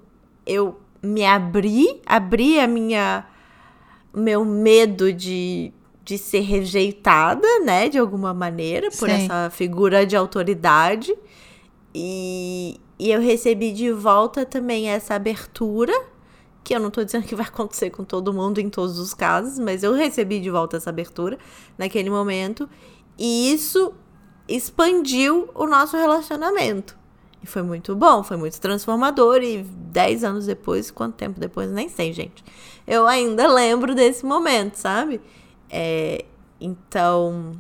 [0.46, 3.26] eu me abri, abri a minha
[4.14, 5.72] meu medo de,
[6.04, 9.24] de ser rejeitada, né, de alguma maneira, por Sim.
[9.24, 11.16] essa figura de autoridade.
[11.96, 15.94] E, e eu recebi de volta também essa abertura,
[16.66, 19.58] que eu não tô dizendo que vai acontecer com todo mundo em todos os casos,
[19.58, 21.38] mas eu recebi de volta essa abertura
[21.78, 22.70] naquele momento.
[23.18, 23.94] E isso
[24.50, 26.99] expandiu o nosso relacionamento.
[27.42, 29.42] E foi muito bom, foi muito transformador.
[29.42, 32.44] E dez anos depois, quanto tempo depois, nem sei, gente.
[32.86, 35.22] Eu ainda lembro desse momento, sabe?
[35.70, 36.26] É,
[36.62, 37.52] Então,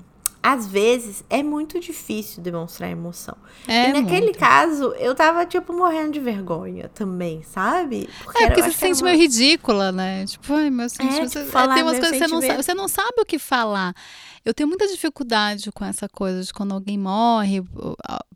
[0.41, 3.35] às vezes é muito difícil demonstrar emoção.
[3.67, 4.39] É e naquele muito.
[4.39, 8.09] caso, eu tava, tipo, morrendo de vergonha também, sabe?
[8.35, 10.25] É, era- porque eu você se era sente uma- meio ridícula, né?
[10.25, 11.27] Tipo, ai, meu sentimento.
[11.27, 13.37] tipo, é, falar tem umas coisas que você não, sabe, você não sabe o que
[13.37, 13.93] falar.
[14.45, 17.61] Eu tenho muita dificuldade com essa coisa de quando alguém morre,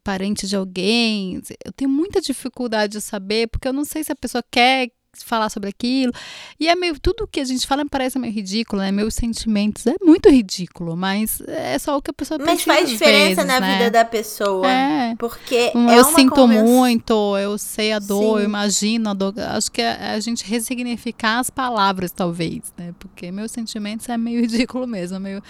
[0.04, 1.41] parente de alguém.
[1.66, 4.89] Eu tenho muita dificuldade de saber, porque eu não sei se a pessoa quer
[5.24, 6.11] falar sobre aquilo.
[6.59, 6.99] E é meio.
[6.99, 8.91] Tudo que a gente fala me parece meio ridículo, né?
[8.91, 12.89] Meus sentimentos é muito ridículo, mas é só o que a pessoa Mas precisa, faz
[12.89, 13.74] diferença vezes, na né?
[13.74, 14.70] vida da pessoa.
[14.70, 15.16] É.
[15.18, 18.45] Porque Um, é eu sinto muito, eu sei a dor, eu Sim.
[18.45, 19.34] imagino a dor.
[19.39, 22.93] Acho que é a gente ressignificar as palavras, talvez, né?
[22.99, 25.43] Porque meus sentimentos é meio ridículo mesmo, é meio.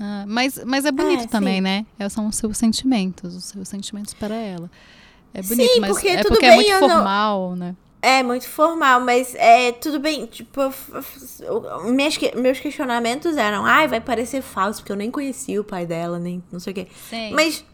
[0.00, 1.60] Ah, mas, mas é bonito É, também, sim.
[1.60, 1.86] né?
[1.98, 4.70] É, São os seus sentimentos, os seus sentimentos para ela.
[5.32, 7.74] É bonito, Sim, mas porque é porque bem, é muito eu não- formal, né?
[8.04, 10.26] É muito formal, mas é tudo bem.
[10.26, 10.60] Tipo,
[11.84, 15.86] minhas que- meus questionamentos eram: ai, vai parecer falso, porque eu nem conhecia o pai
[15.86, 16.88] dela, nem não sei o quê.
[17.08, 17.32] Sim.
[17.32, 17.64] Mas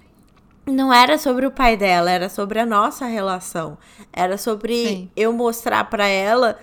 [0.67, 3.79] não era sobre o pai dela, era sobre a nossa relação.
[4.13, 5.11] Era sobre Sim.
[5.17, 6.59] eu mostrar pra ela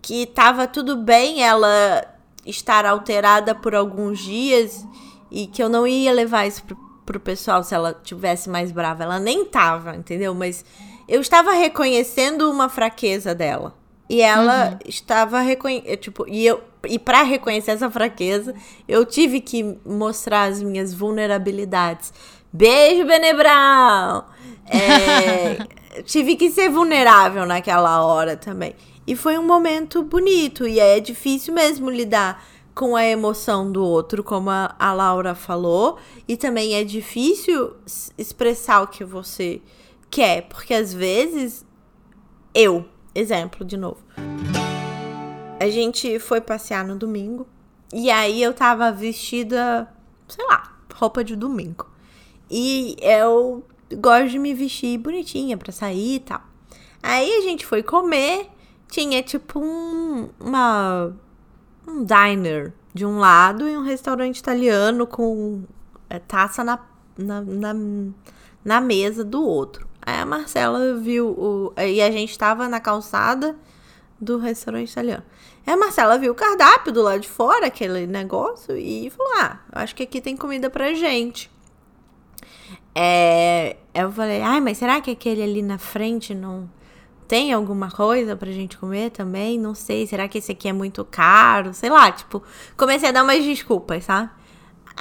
[0.00, 2.02] que tava tudo bem ela
[2.46, 4.84] estar alterada por alguns dias
[5.30, 9.04] e que eu não ia levar isso pro, pro pessoal se ela tivesse mais brava.
[9.04, 10.34] Ela nem tava, entendeu?
[10.34, 10.64] Mas
[11.08, 13.74] eu estava reconhecendo uma fraqueza dela.
[14.08, 18.54] E ela estava reconhecendo, tipo, e eu e para reconhecer essa fraqueza,
[18.88, 22.12] eu tive que mostrar as minhas vulnerabilidades.
[22.52, 24.28] Beijo, Benebral!
[24.68, 25.58] É,
[26.04, 28.74] tive que ser vulnerável naquela hora também.
[29.06, 30.66] E foi um momento bonito.
[30.66, 32.44] E é difícil mesmo lidar
[32.74, 35.98] com a emoção do outro, como a, a Laura falou.
[36.26, 37.74] E também é difícil
[38.16, 39.60] expressar o que você
[40.12, 40.42] quer.
[40.42, 41.66] Porque às vezes,
[42.54, 42.84] eu,
[43.14, 43.98] exemplo de novo.
[45.58, 47.48] A gente foi passear no domingo.
[47.92, 49.88] E aí eu tava vestida,
[50.28, 51.90] sei lá, roupa de domingo.
[52.50, 53.64] E eu
[53.96, 56.42] gosto de me vestir bonitinha pra sair e tal.
[57.02, 58.48] Aí a gente foi comer,
[58.88, 61.12] tinha tipo um, uma,
[61.86, 65.64] um diner de um lado e um restaurante italiano com
[66.08, 66.78] é, taça na,
[67.16, 67.74] na, na,
[68.64, 69.91] na mesa do outro.
[70.04, 71.72] Aí a Marcela viu o.
[71.80, 73.56] E a gente tava na calçada
[74.20, 75.22] do restaurante italiano.
[75.66, 79.60] Aí a Marcela viu o cardápio do lado de fora, aquele negócio, e falou: Ah,
[79.72, 81.50] acho que aqui tem comida pra gente.
[82.94, 86.68] É, eu falei, ai, mas será que aquele ali na frente não
[87.26, 89.58] tem alguma coisa pra gente comer também?
[89.58, 91.72] Não sei, será que esse aqui é muito caro?
[91.72, 92.42] Sei lá, tipo,
[92.76, 94.30] comecei a dar umas desculpas, sabe?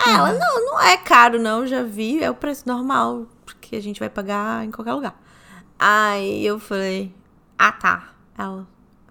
[0.05, 3.25] Ah, ela, não, não é caro não, já vi, é o preço normal,
[3.59, 5.21] que a gente vai pagar em qualquer lugar.
[5.79, 7.13] Aí eu falei,
[7.57, 8.09] ah, tá.
[8.37, 8.67] Ela,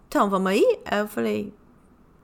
[0.09, 0.78] então, vamos aí?
[0.84, 1.53] Aí eu falei,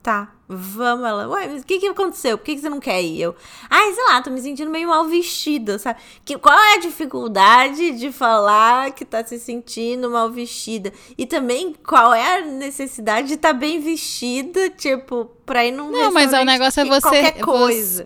[0.03, 1.05] tá, vamos.
[1.07, 2.37] Ela, ué, mas o que que aconteceu?
[2.39, 3.21] Por que que você não quer ir?
[3.23, 3.35] Eu,
[3.69, 5.99] ai, sei lá, tô me sentindo meio mal vestida, sabe?
[6.25, 10.93] Que, qual é a dificuldade de falar que tá se sentindo mal vestida?
[11.19, 16.13] E também, qual é a necessidade de estar bem vestida, tipo, pra ir num Não,
[16.13, 18.05] mas o restaurante negócio é você- Qualquer você- coisa.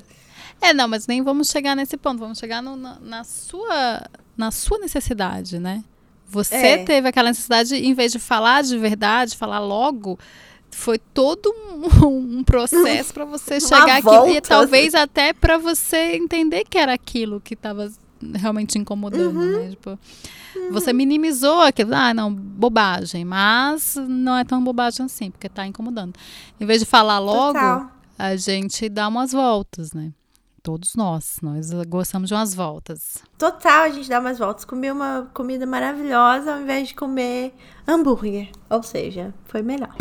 [0.61, 2.19] É, não, mas nem vamos chegar nesse ponto.
[2.19, 4.03] Vamos chegar no- na, na sua,
[4.37, 5.83] na sua necessidade, né?
[6.29, 6.85] Você É.
[6.85, 10.19] teve aquela necessidade, em vez de falar de verdade, falar logo,
[10.71, 11.81] foi todo um,
[12.39, 17.41] um processo para você chegar aqui e talvez até para você entender que era aquilo
[17.41, 17.91] que estava
[18.35, 19.63] realmente incomodando, Uhum.
[19.63, 19.71] né?
[19.71, 19.99] Tipo,
[20.71, 26.15] você minimizou aquilo, ah, não, bobagem, mas não é tão bobagem assim, porque tá incomodando.
[26.61, 27.91] Em vez de falar logo, Total.
[28.19, 30.13] a gente dá umas voltas, né?
[30.63, 33.23] Todos nós, nós gostamos de umas voltas.
[33.39, 37.55] Total, a gente dá umas voltas, comer uma comida maravilhosa ao invés de comer
[37.89, 38.51] hambúrguer.
[38.69, 39.95] Ou seja, foi melhor.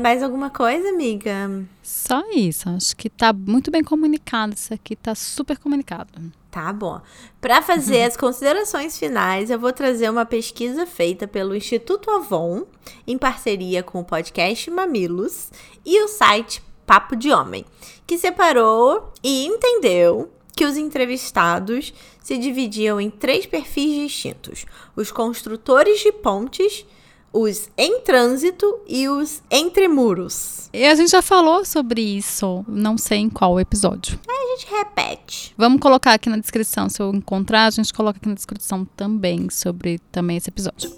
[0.00, 1.64] Mais alguma coisa, amiga?
[1.82, 6.10] Só isso, acho que tá muito bem comunicado, isso aqui tá super comunicado.
[6.58, 7.00] Tá bom.
[7.40, 12.64] Para fazer as considerações finais, eu vou trazer uma pesquisa feita pelo Instituto Avon,
[13.06, 15.52] em parceria com o podcast Mamilos
[15.86, 17.64] e o site Papo de Homem,
[18.04, 26.00] que separou e entendeu que os entrevistados se dividiam em três perfis distintos: os construtores
[26.00, 26.84] de pontes,
[27.32, 30.68] os em trânsito e os entre muros.
[30.72, 34.18] E a gente já falou sobre isso, não sei em qual episódio.
[34.28, 35.54] A gente repete.
[35.56, 39.48] Vamos colocar aqui na descrição, se eu encontrar, a gente coloca aqui na descrição também
[39.50, 40.90] sobre também esse episódio.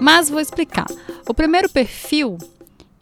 [0.00, 0.86] Mas vou explicar.
[1.28, 2.38] O primeiro perfil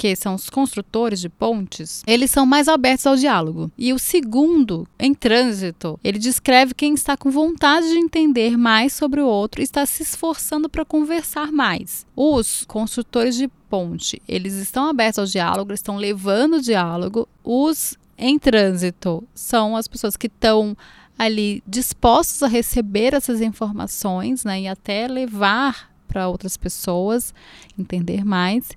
[0.00, 3.70] que são os construtores de pontes, eles são mais abertos ao diálogo.
[3.76, 9.20] E o segundo, em trânsito, ele descreve quem está com vontade de entender mais sobre
[9.20, 12.06] o outro e está se esforçando para conversar mais.
[12.16, 17.28] Os construtores de ponte, eles estão abertos ao diálogo, estão levando o diálogo.
[17.44, 20.74] Os em trânsito são as pessoas que estão
[21.18, 27.34] ali dispostos a receber essas informações, né, e até levar para outras pessoas
[27.78, 28.70] entender mais.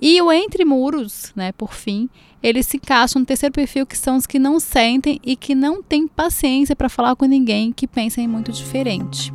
[0.00, 2.08] E o entre muros, né, por fim,
[2.42, 5.82] eles se encaixam no terceiro perfil, que são os que não sentem e que não
[5.82, 9.30] têm paciência para falar com ninguém que pensa em muito diferente.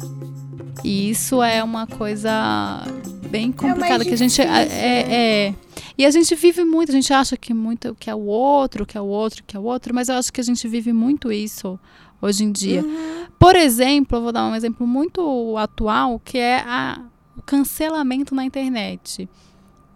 [0.84, 2.84] E isso é uma coisa
[3.30, 5.14] bem complicada é que a gente é, é,
[5.48, 5.56] é,
[5.98, 8.98] e a gente vive muito, a gente acha que muito que é o outro, que
[8.98, 11.32] é o outro, que é o outro, mas eu acho que a gente vive muito
[11.32, 11.80] isso
[12.22, 12.84] hoje em dia.
[12.84, 13.26] Uhum.
[13.38, 17.02] Por exemplo, eu vou dar um exemplo muito atual, que é a,
[17.38, 19.30] o cancelamento na internet.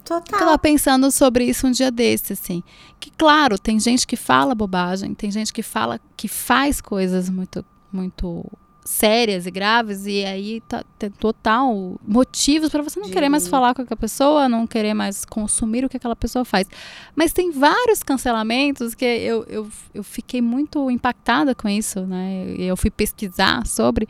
[0.10, 0.40] Total.
[0.40, 2.64] Eu tava pensando sobre isso um dia desse, assim.
[3.00, 7.64] Que, claro, tem gente que fala bobagem, tem gente que fala, que faz coisas muito,
[7.94, 8.44] muito
[8.84, 13.14] sérias e graves, e aí tá, tem total motivos para você não De...
[13.14, 16.68] querer mais falar com aquela pessoa, não querer mais consumir o que aquela pessoa faz.
[17.16, 22.56] Mas tem vários cancelamentos que eu, eu, eu fiquei muito impactada com isso, né?
[22.58, 24.10] Eu fui pesquisar sobre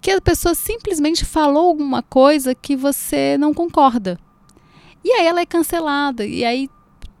[0.00, 4.16] que a pessoa simplesmente falou alguma coisa que você não concorda.
[5.04, 6.24] E aí ela é cancelada.
[6.24, 6.68] E aí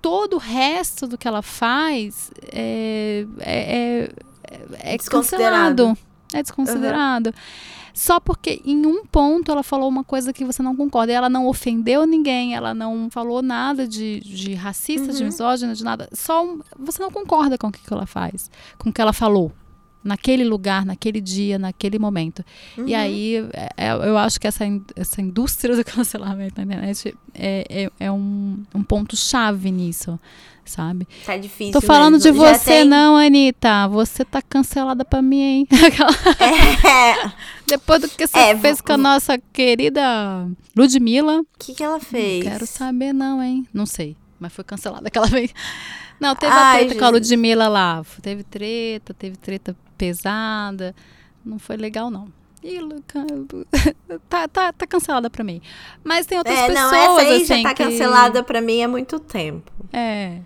[0.00, 4.08] todo o resto do que ela faz é, é,
[4.80, 5.96] é, é cancelado.
[6.34, 7.30] É desconsiderado.
[7.30, 7.34] Uhum.
[7.94, 11.12] Só porque em um ponto ela falou uma coisa que você não concorda.
[11.12, 15.18] E ela não ofendeu ninguém, ela não falou nada de, de racista, uhum.
[15.18, 16.08] de misógino, de nada.
[16.12, 19.12] Só um, você não concorda com o que, que ela faz, com o que ela
[19.12, 19.52] falou
[20.02, 22.44] naquele lugar, naquele dia, naquele momento.
[22.76, 22.86] Uhum.
[22.88, 24.64] E aí, é, é, eu acho que essa,
[24.96, 30.18] essa indústria do cancelamento na internet é, é, é um, um ponto-chave nisso,
[30.64, 31.06] sabe?
[31.24, 31.72] Tá difícil.
[31.72, 32.32] Tô falando mesmo.
[32.32, 32.84] de você, tem...
[32.84, 33.88] não, Anitta.
[33.88, 35.68] Você tá cancelada pra mim, hein?
[36.40, 37.32] é.
[37.66, 41.40] Depois do que você é, fez com a nossa querida Ludmilla.
[41.40, 42.44] O que, que ela fez?
[42.44, 43.66] Não quero saber, não, hein?
[43.72, 44.16] Não sei.
[44.38, 45.54] Mas foi cancelada aquela vez.
[46.22, 46.98] Não, teve Ai, a treta Jesus.
[46.98, 48.02] com a Ludmilla lá.
[48.20, 50.96] Teve treta, teve treta pesada.
[51.44, 52.26] Não foi legal, não.
[52.60, 53.24] Ih, Luca,
[54.28, 55.62] tá, tá, tá cancelada pra mim.
[56.02, 56.92] Mas tem outras é, pessoas.
[56.92, 57.84] Não, essa aí assim, já tá que...
[57.84, 59.70] cancelada pra mim há muito tempo.
[59.92, 60.38] É.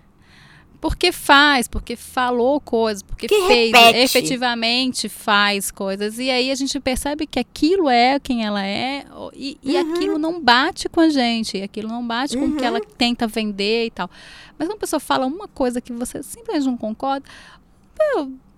[0.79, 3.97] Porque faz, porque falou coisas, porque que fez, repete.
[3.97, 6.19] efetivamente faz coisas.
[6.19, 9.93] E aí a gente percebe que aquilo é quem ela é e, e uhum.
[9.93, 12.51] aquilo não bate com a gente, aquilo não bate uhum.
[12.51, 12.85] com o que ela uhum.
[12.95, 14.09] tenta vender e tal.
[14.57, 17.25] Mas uma pessoa fala uma coisa que você simplesmente não concorda,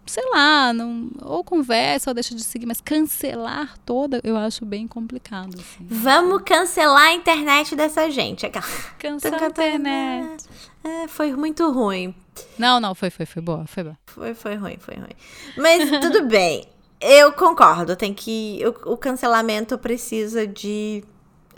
[0.09, 4.87] sei lá, não, ou conversa ou deixa de seguir, mas cancelar toda eu acho bem
[4.87, 5.55] complicado.
[5.59, 5.85] Assim.
[5.87, 8.49] Vamos cancelar a internet dessa gente.
[8.97, 10.45] Cancelar a internet.
[10.83, 12.15] É, foi muito ruim.
[12.57, 13.97] Não, não, foi, foi, foi boa, foi boa.
[14.07, 15.15] Foi, foi ruim, foi ruim.
[15.57, 16.65] Mas tudo bem.
[16.99, 18.61] Eu concordo, tem que.
[18.85, 21.03] O, o cancelamento precisa de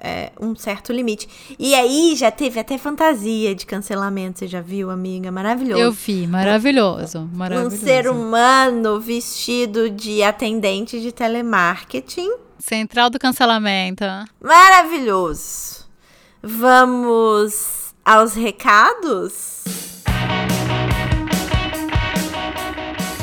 [0.01, 1.55] é, um certo limite.
[1.59, 5.31] E aí já teve até fantasia de cancelamento, você já viu, amiga?
[5.31, 5.81] Maravilhoso.
[5.81, 7.75] Eu vi, maravilhoso, maravilhoso.
[7.75, 12.31] Um ser humano vestido de atendente de telemarketing.
[12.57, 14.03] Central do cancelamento.
[14.41, 15.85] Maravilhoso.
[16.41, 19.63] Vamos aos recados?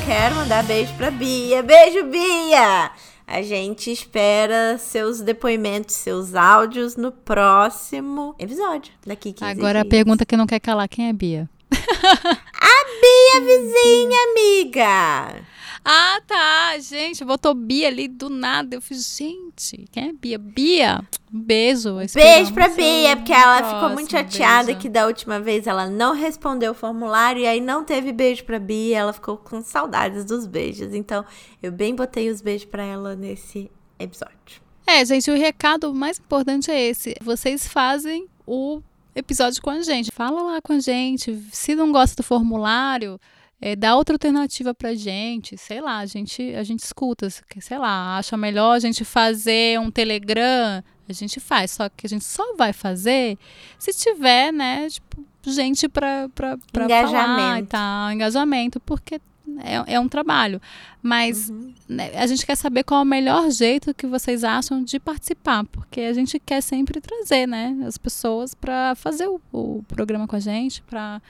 [0.05, 1.61] Quero mandar beijo pra Bia.
[1.61, 2.91] Beijo, Bia!
[3.31, 8.91] A gente espera seus depoimentos, seus áudios no próximo episódio.
[9.05, 9.85] Daqui 15 Agora dias.
[9.85, 11.47] a pergunta que não quer calar: quem é Bia?
[11.71, 15.45] a Bia, vizinha, amiga!
[15.91, 16.77] Ah, tá.
[16.77, 18.75] Gente, botou Bia ali do nada.
[18.75, 20.37] Eu fiz, gente, quem é Bia?
[20.37, 21.01] Bia,
[21.33, 21.95] um beijo.
[22.13, 24.81] Beijo pra Bia, porque ela próximo, ficou muito chateada beijo.
[24.81, 28.59] que da última vez ela não respondeu o formulário e aí não teve beijo pra
[28.59, 28.99] Bia.
[28.99, 30.93] Ela ficou com saudades dos beijos.
[30.93, 31.25] Então,
[31.59, 34.61] eu bem botei os beijos pra ela nesse episódio.
[34.85, 37.15] É, gente, o recado mais importante é esse.
[37.19, 38.79] Vocês fazem o
[39.15, 40.11] episódio com a gente.
[40.11, 41.35] Fala lá com a gente.
[41.51, 43.19] Se não gosta do formulário,
[43.61, 48.17] é, dá outra alternativa pra gente, sei lá, a gente, a gente escuta, sei lá,
[48.17, 52.55] acha melhor a gente fazer um Telegram, a gente faz, só que a gente só
[52.55, 53.37] vai fazer
[53.77, 59.19] se tiver, né, tipo, gente pra, pra, pra falar e tal, engajamento, porque
[59.61, 60.61] é, é um trabalho.
[61.01, 61.73] Mas uhum.
[61.87, 65.65] né, a gente quer saber qual é o melhor jeito que vocês acham de participar,
[65.65, 70.35] porque a gente quer sempre trazer, né, as pessoas para fazer o, o programa com
[70.35, 71.21] a gente, para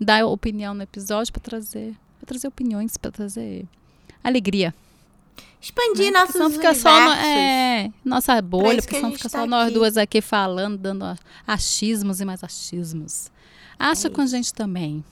[0.00, 3.64] dar opinião no episódio para trazer, pra trazer opiniões, para trazer
[4.24, 4.74] alegria.
[5.60, 6.18] Expandir né?
[6.20, 9.74] nossos senão fica só no- é, nossa bolha, porque gente fica tá só nós aqui.
[9.74, 11.04] duas aqui falando, dando
[11.46, 13.30] achismos e mais achismos.
[13.78, 15.04] Acha É com a gente também.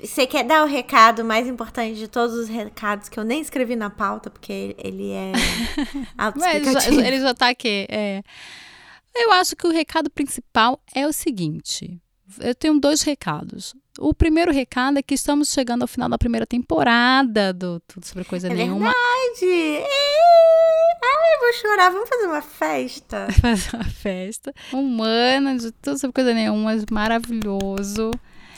[0.00, 3.74] Você quer dar o recado mais importante de todos os recados que eu nem escrevi
[3.74, 5.32] na pauta, porque ele- é
[6.36, 7.00] Mas ele já, autoexplicativo.
[7.00, 7.86] ele já tá aqui.
[7.88, 8.22] é.
[9.16, 11.98] Eu acho que o recado principal é o seguinte.
[12.40, 13.74] Eu tenho dois recados.
[13.98, 18.24] O primeiro recado é que estamos chegando ao final da primeira temporada do Tudo Sobre
[18.24, 18.92] Coisa É Nenhuma.
[18.92, 19.84] verdade.
[21.02, 21.90] Ai, vou chorar.
[21.90, 23.28] Vamos fazer uma festa.
[23.40, 24.52] Fazer uma festa.
[24.72, 28.10] Um ano de Tudo Sobre Coisa Nenhuma, maravilhoso.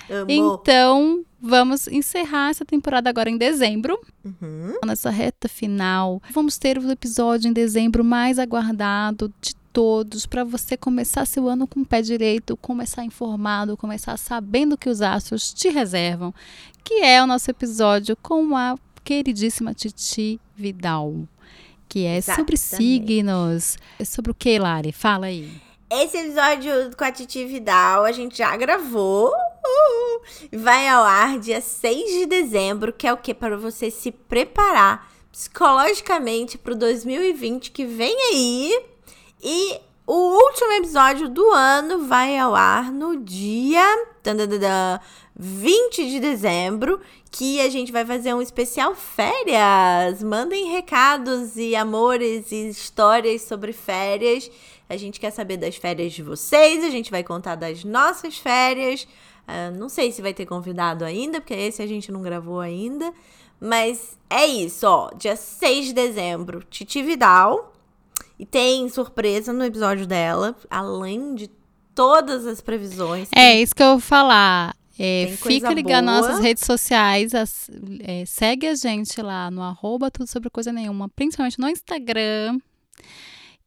[0.08, 0.26] Amor.
[0.28, 3.98] Então, vamos encerrar essa temporada agora em dezembro.
[4.24, 4.78] Uhum.
[4.86, 10.74] Nessa reta final, vamos ter o episódio em dezembro mais aguardado de todos para você
[10.74, 15.68] começar seu ano com o pé direito, começar informado, começar sabendo que os astros te
[15.68, 16.32] reservam,
[16.82, 18.74] que é o nosso episódio com a
[19.04, 21.28] queridíssima Titi Vidal,
[21.86, 22.58] que é sobre Exatamente.
[22.58, 23.76] signos.
[23.98, 24.92] É sobre o que, Lari?
[24.92, 25.52] Fala aí.
[25.90, 29.26] Esse episódio com a Titi Vidal a gente já gravou.
[29.26, 30.22] Uhul.
[30.58, 33.34] Vai ao ar dia 6 de dezembro, que é o que?
[33.34, 38.95] Para você se preparar psicologicamente para o 2020 que vem aí.
[39.42, 45.00] E o último episódio do ano vai ao ar no dia tan, tan, tan, tan,
[45.38, 50.22] 20 de dezembro, que a gente vai fazer um especial férias.
[50.22, 54.50] Mandem recados e amores e histórias sobre férias.
[54.88, 59.06] A gente quer saber das férias de vocês, a gente vai contar das nossas férias.
[59.46, 63.12] Ah, não sei se vai ter convidado ainda, porque esse a gente não gravou ainda.
[63.60, 65.10] Mas é isso, ó.
[65.16, 67.75] Dia 6 de dezembro, Titi Vidal.
[68.38, 71.50] E tem surpresa no episódio dela, além de
[71.94, 73.28] todas as previsões.
[73.34, 74.74] É isso que eu vou falar.
[74.98, 76.28] É, fica ligado nas boa.
[76.30, 77.34] nossas redes sociais.
[77.34, 77.70] as-
[78.00, 82.58] é, segue a gente lá no arroba tudo sobre coisa nenhuma, principalmente no Instagram.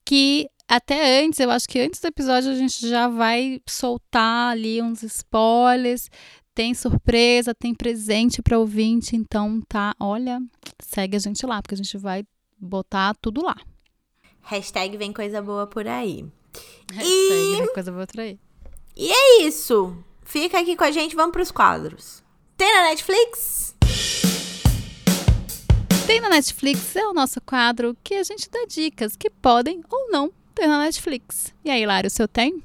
[0.06, 4.82] Que até antes, eu acho que antes do episódio a gente já vai soltar ali
[4.82, 6.10] uns spoilers.
[6.54, 9.16] Tem surpresa, tem presente para ouvinte.
[9.16, 10.42] Então tá, olha,
[10.82, 12.24] segue a gente lá, porque a gente vai
[12.60, 13.56] botar tudo lá.
[14.42, 16.26] Hashtag vem coisa boa por aí.
[16.94, 18.40] Hashtag, né, coisa boa outra aí.
[18.96, 19.96] E é isso.
[20.24, 22.24] Fica aqui com a gente, vamos pros quadros.
[22.58, 23.76] Tem na Netflix?
[26.06, 30.10] Tem na Netflix é o nosso quadro que a gente dá dicas que podem ou
[30.12, 31.54] não ter na Netflix.
[31.64, 32.64] E aí, Lário, o seu tem?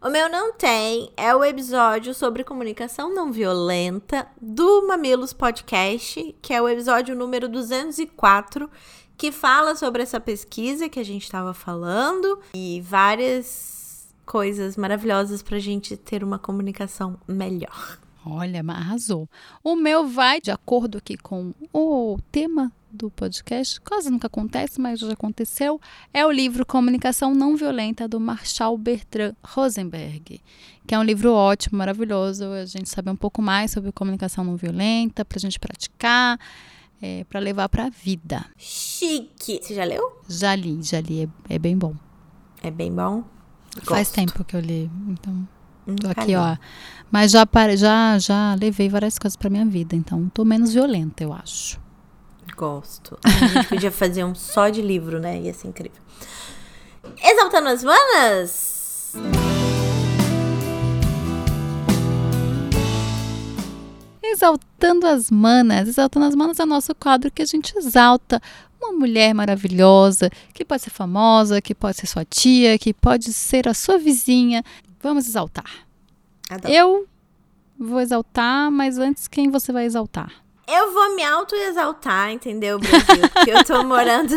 [0.00, 1.10] O meu não tem.
[1.16, 7.48] É o episódio sobre comunicação não violenta do Mamilos Podcast, que é o episódio número
[7.48, 8.70] 204,
[9.18, 15.58] que fala sobre essa pesquisa que a gente estava falando e várias coisas maravilhosas pra
[15.58, 17.98] gente ter uma comunicação melhor.
[18.24, 19.28] Olha, arrasou.
[19.64, 25.00] O meu vai de acordo aqui com o tema do podcast, quase nunca acontece, mas
[25.00, 25.80] já aconteceu,
[26.12, 30.40] é o livro Comunicação Não Violenta do Marshall Bertrand Rosenberg,
[30.86, 34.56] que é um livro ótimo, maravilhoso, a gente sabe um pouco mais sobre comunicação não
[34.56, 36.38] violenta, pra gente praticar,
[37.00, 38.44] é, para levar pra vida.
[38.56, 39.60] Chique!
[39.62, 40.20] Você já leu?
[40.28, 41.94] Já li, já li, é, é bem bom.
[42.62, 43.24] É bem bom.
[43.84, 44.14] Faz Gosto.
[44.14, 45.48] tempo que eu li, então
[45.86, 46.56] tô Nunca aqui, ó.
[47.10, 47.46] Mas já,
[47.76, 51.80] já, já levei várias coisas pra minha vida, então tô menos violenta, eu acho.
[52.56, 53.18] Gosto.
[53.24, 55.40] A gente podia fazer um só de livro, né?
[55.40, 56.02] Ia ser incrível.
[57.22, 59.14] Exaltando as manas!
[64.30, 65.88] Exaltando as manas.
[65.88, 68.40] Exaltando as manas é o nosso quadro que a gente exalta
[68.80, 73.68] uma mulher maravilhosa, que pode ser famosa, que pode ser sua tia, que pode ser
[73.68, 74.62] a sua vizinha.
[75.02, 75.86] Vamos exaltar.
[76.48, 76.72] Adoro.
[76.72, 77.08] Eu
[77.78, 80.32] vou exaltar, mas antes, quem você vai exaltar?
[80.70, 83.26] Eu vou me auto-exaltar, entendeu, Brasil?
[83.32, 84.34] Porque eu tô morando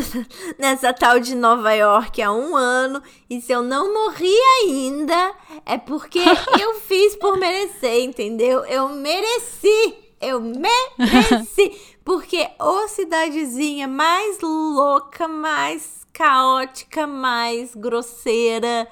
[0.57, 3.03] nessa tal de Nova York há um ano.
[3.29, 5.33] E se eu não morri ainda,
[5.65, 6.19] é porque
[6.57, 8.63] eu fiz por merecer, entendeu?
[8.63, 9.93] Eu mereci!
[10.21, 11.91] Eu mereci!
[12.03, 18.87] Porque ô cidadezinha mais louca, mais caótica, mais grosseira,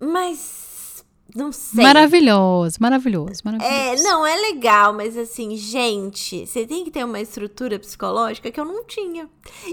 [0.00, 0.69] mais.
[1.34, 1.84] Não sei.
[1.84, 3.74] Maravilhoso, maravilhoso, maravilhoso.
[3.74, 8.58] É, não, é legal, mas assim, gente, você tem que ter uma estrutura psicológica que
[8.58, 9.28] eu não tinha.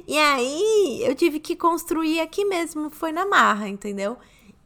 [0.08, 4.18] E aí, eu tive que construir aqui mesmo, foi na marra, entendeu?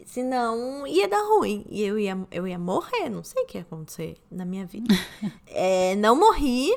[0.05, 1.65] Senão, ia dar ruim.
[1.69, 4.93] E eu ia, eu ia morrer, não sei o que ia acontecer na minha vida.
[5.53, 6.73] É, não morri,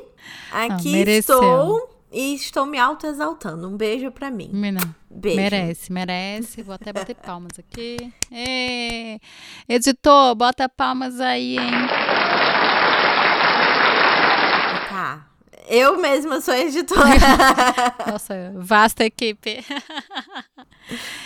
[0.51, 1.35] aqui mereceu.
[1.37, 3.67] estou e estou me auto-exaltando.
[3.67, 4.49] Um beijo pra mim.
[4.53, 5.35] Menina, Beijo.
[5.35, 6.61] merece, merece.
[6.63, 7.97] Vou até bater palmas aqui.
[8.31, 9.19] Ê,
[9.67, 11.71] editor, bota palmas aí, hein?
[14.89, 15.27] Tá.
[15.67, 17.03] Eu mesma sou editora.
[18.09, 19.65] Nossa, vasta equipe.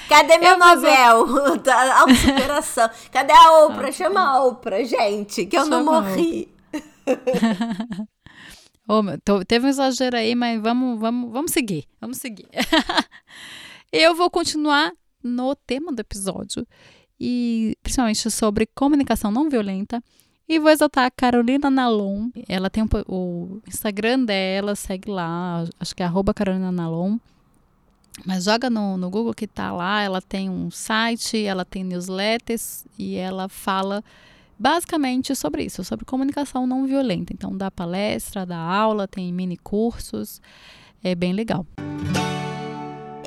[0.07, 1.57] Cadê meu Eu novel?
[1.61, 2.89] Da autossuperação.
[3.11, 3.91] Cadê a Oprah?
[3.91, 6.51] Chama a Oprah, gente, que eu não Chama a morri.
[8.89, 11.85] Meu, tô- teve um exagero aí, mas vamos, vamos, vamos seguir.
[12.01, 12.47] Vamos seguir.
[13.91, 14.91] Eu vou continuar
[15.23, 16.65] no tema do episódio,
[17.19, 20.01] e principalmente sobre comunicação não violenta.
[20.47, 22.29] E vou exaltar a Carolina Nalon.
[22.47, 27.17] Ela tem um o Instagram dela, segue lá, acho que é arroba Carolina Nalon.
[28.25, 30.01] Mas joga no, no Google que tá lá.
[30.01, 34.03] Ela tem um site, ela tem newsletters e ela fala
[34.59, 37.31] basicamente sobre isso, sobre comunicação não violenta.
[37.33, 40.41] Então, dá palestra, dá aula, tem mini cursos.
[41.03, 41.65] É bem legal.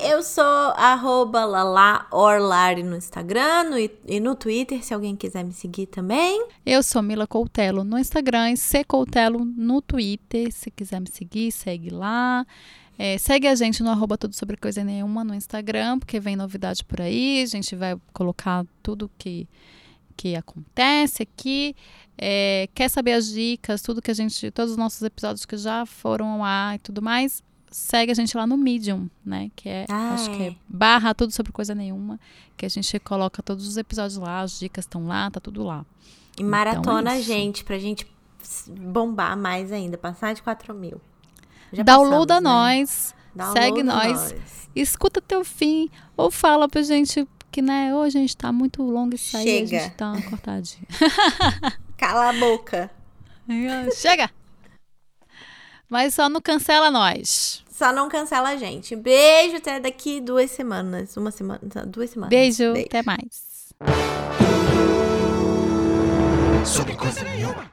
[0.04, 5.52] Eu sou arroba Lala Orlari no Instagram no, e no Twitter, se alguém quiser me
[5.52, 6.48] seguir também.
[6.66, 10.52] Eu sou Mila Coutelo no Instagram e C Coutelo no Twitter.
[10.52, 12.44] Se quiser me seguir, segue lá.
[12.98, 16.84] É, segue a gente no arroba tudo sobre coisa nenhuma no Instagram, porque vem novidade
[16.84, 17.40] por aí.
[17.40, 19.48] A gente vai colocar tudo que,
[20.22, 21.74] que acontece aqui.
[22.16, 24.52] É, quer saber as dicas, tudo que a gente.
[24.52, 27.42] Todos os nossos episódios que já foram ao ar e tudo mais.
[27.68, 29.50] Segue a gente lá no Medium, né?
[29.56, 30.46] Que é, Ah, acho que é.
[30.48, 32.20] é barra tudo sobre coisa nenhuma.
[32.56, 35.84] Que a gente coloca todos os episódios lá, as dicas estão lá, tá tudo lá.
[36.38, 38.06] E maratona Então é a gente, pra gente
[38.68, 41.00] bombar mais ainda, passar de 4 mil.
[41.72, 42.40] Já Downloada né?
[42.42, 44.34] nós, Downloada segue nós,
[44.76, 48.82] escuta até o fim, ou fala pra gente que, né, hoje a gente tá muito
[48.82, 49.80] longo isso aí, a Chega.
[49.84, 50.86] gente tá cortadinho.
[51.98, 52.90] Cala a boca.
[53.94, 54.30] Chega!
[55.88, 57.62] Mas só não cancela nós.
[57.70, 58.96] Só não cancela a gente.
[58.96, 61.14] Beijo até daqui duas semanas.
[61.16, 61.60] Uma semana.
[61.86, 62.30] Duas semanas.
[62.30, 63.74] Beijo, até mais.
[66.64, 67.70] Sobre coisa nenhuma.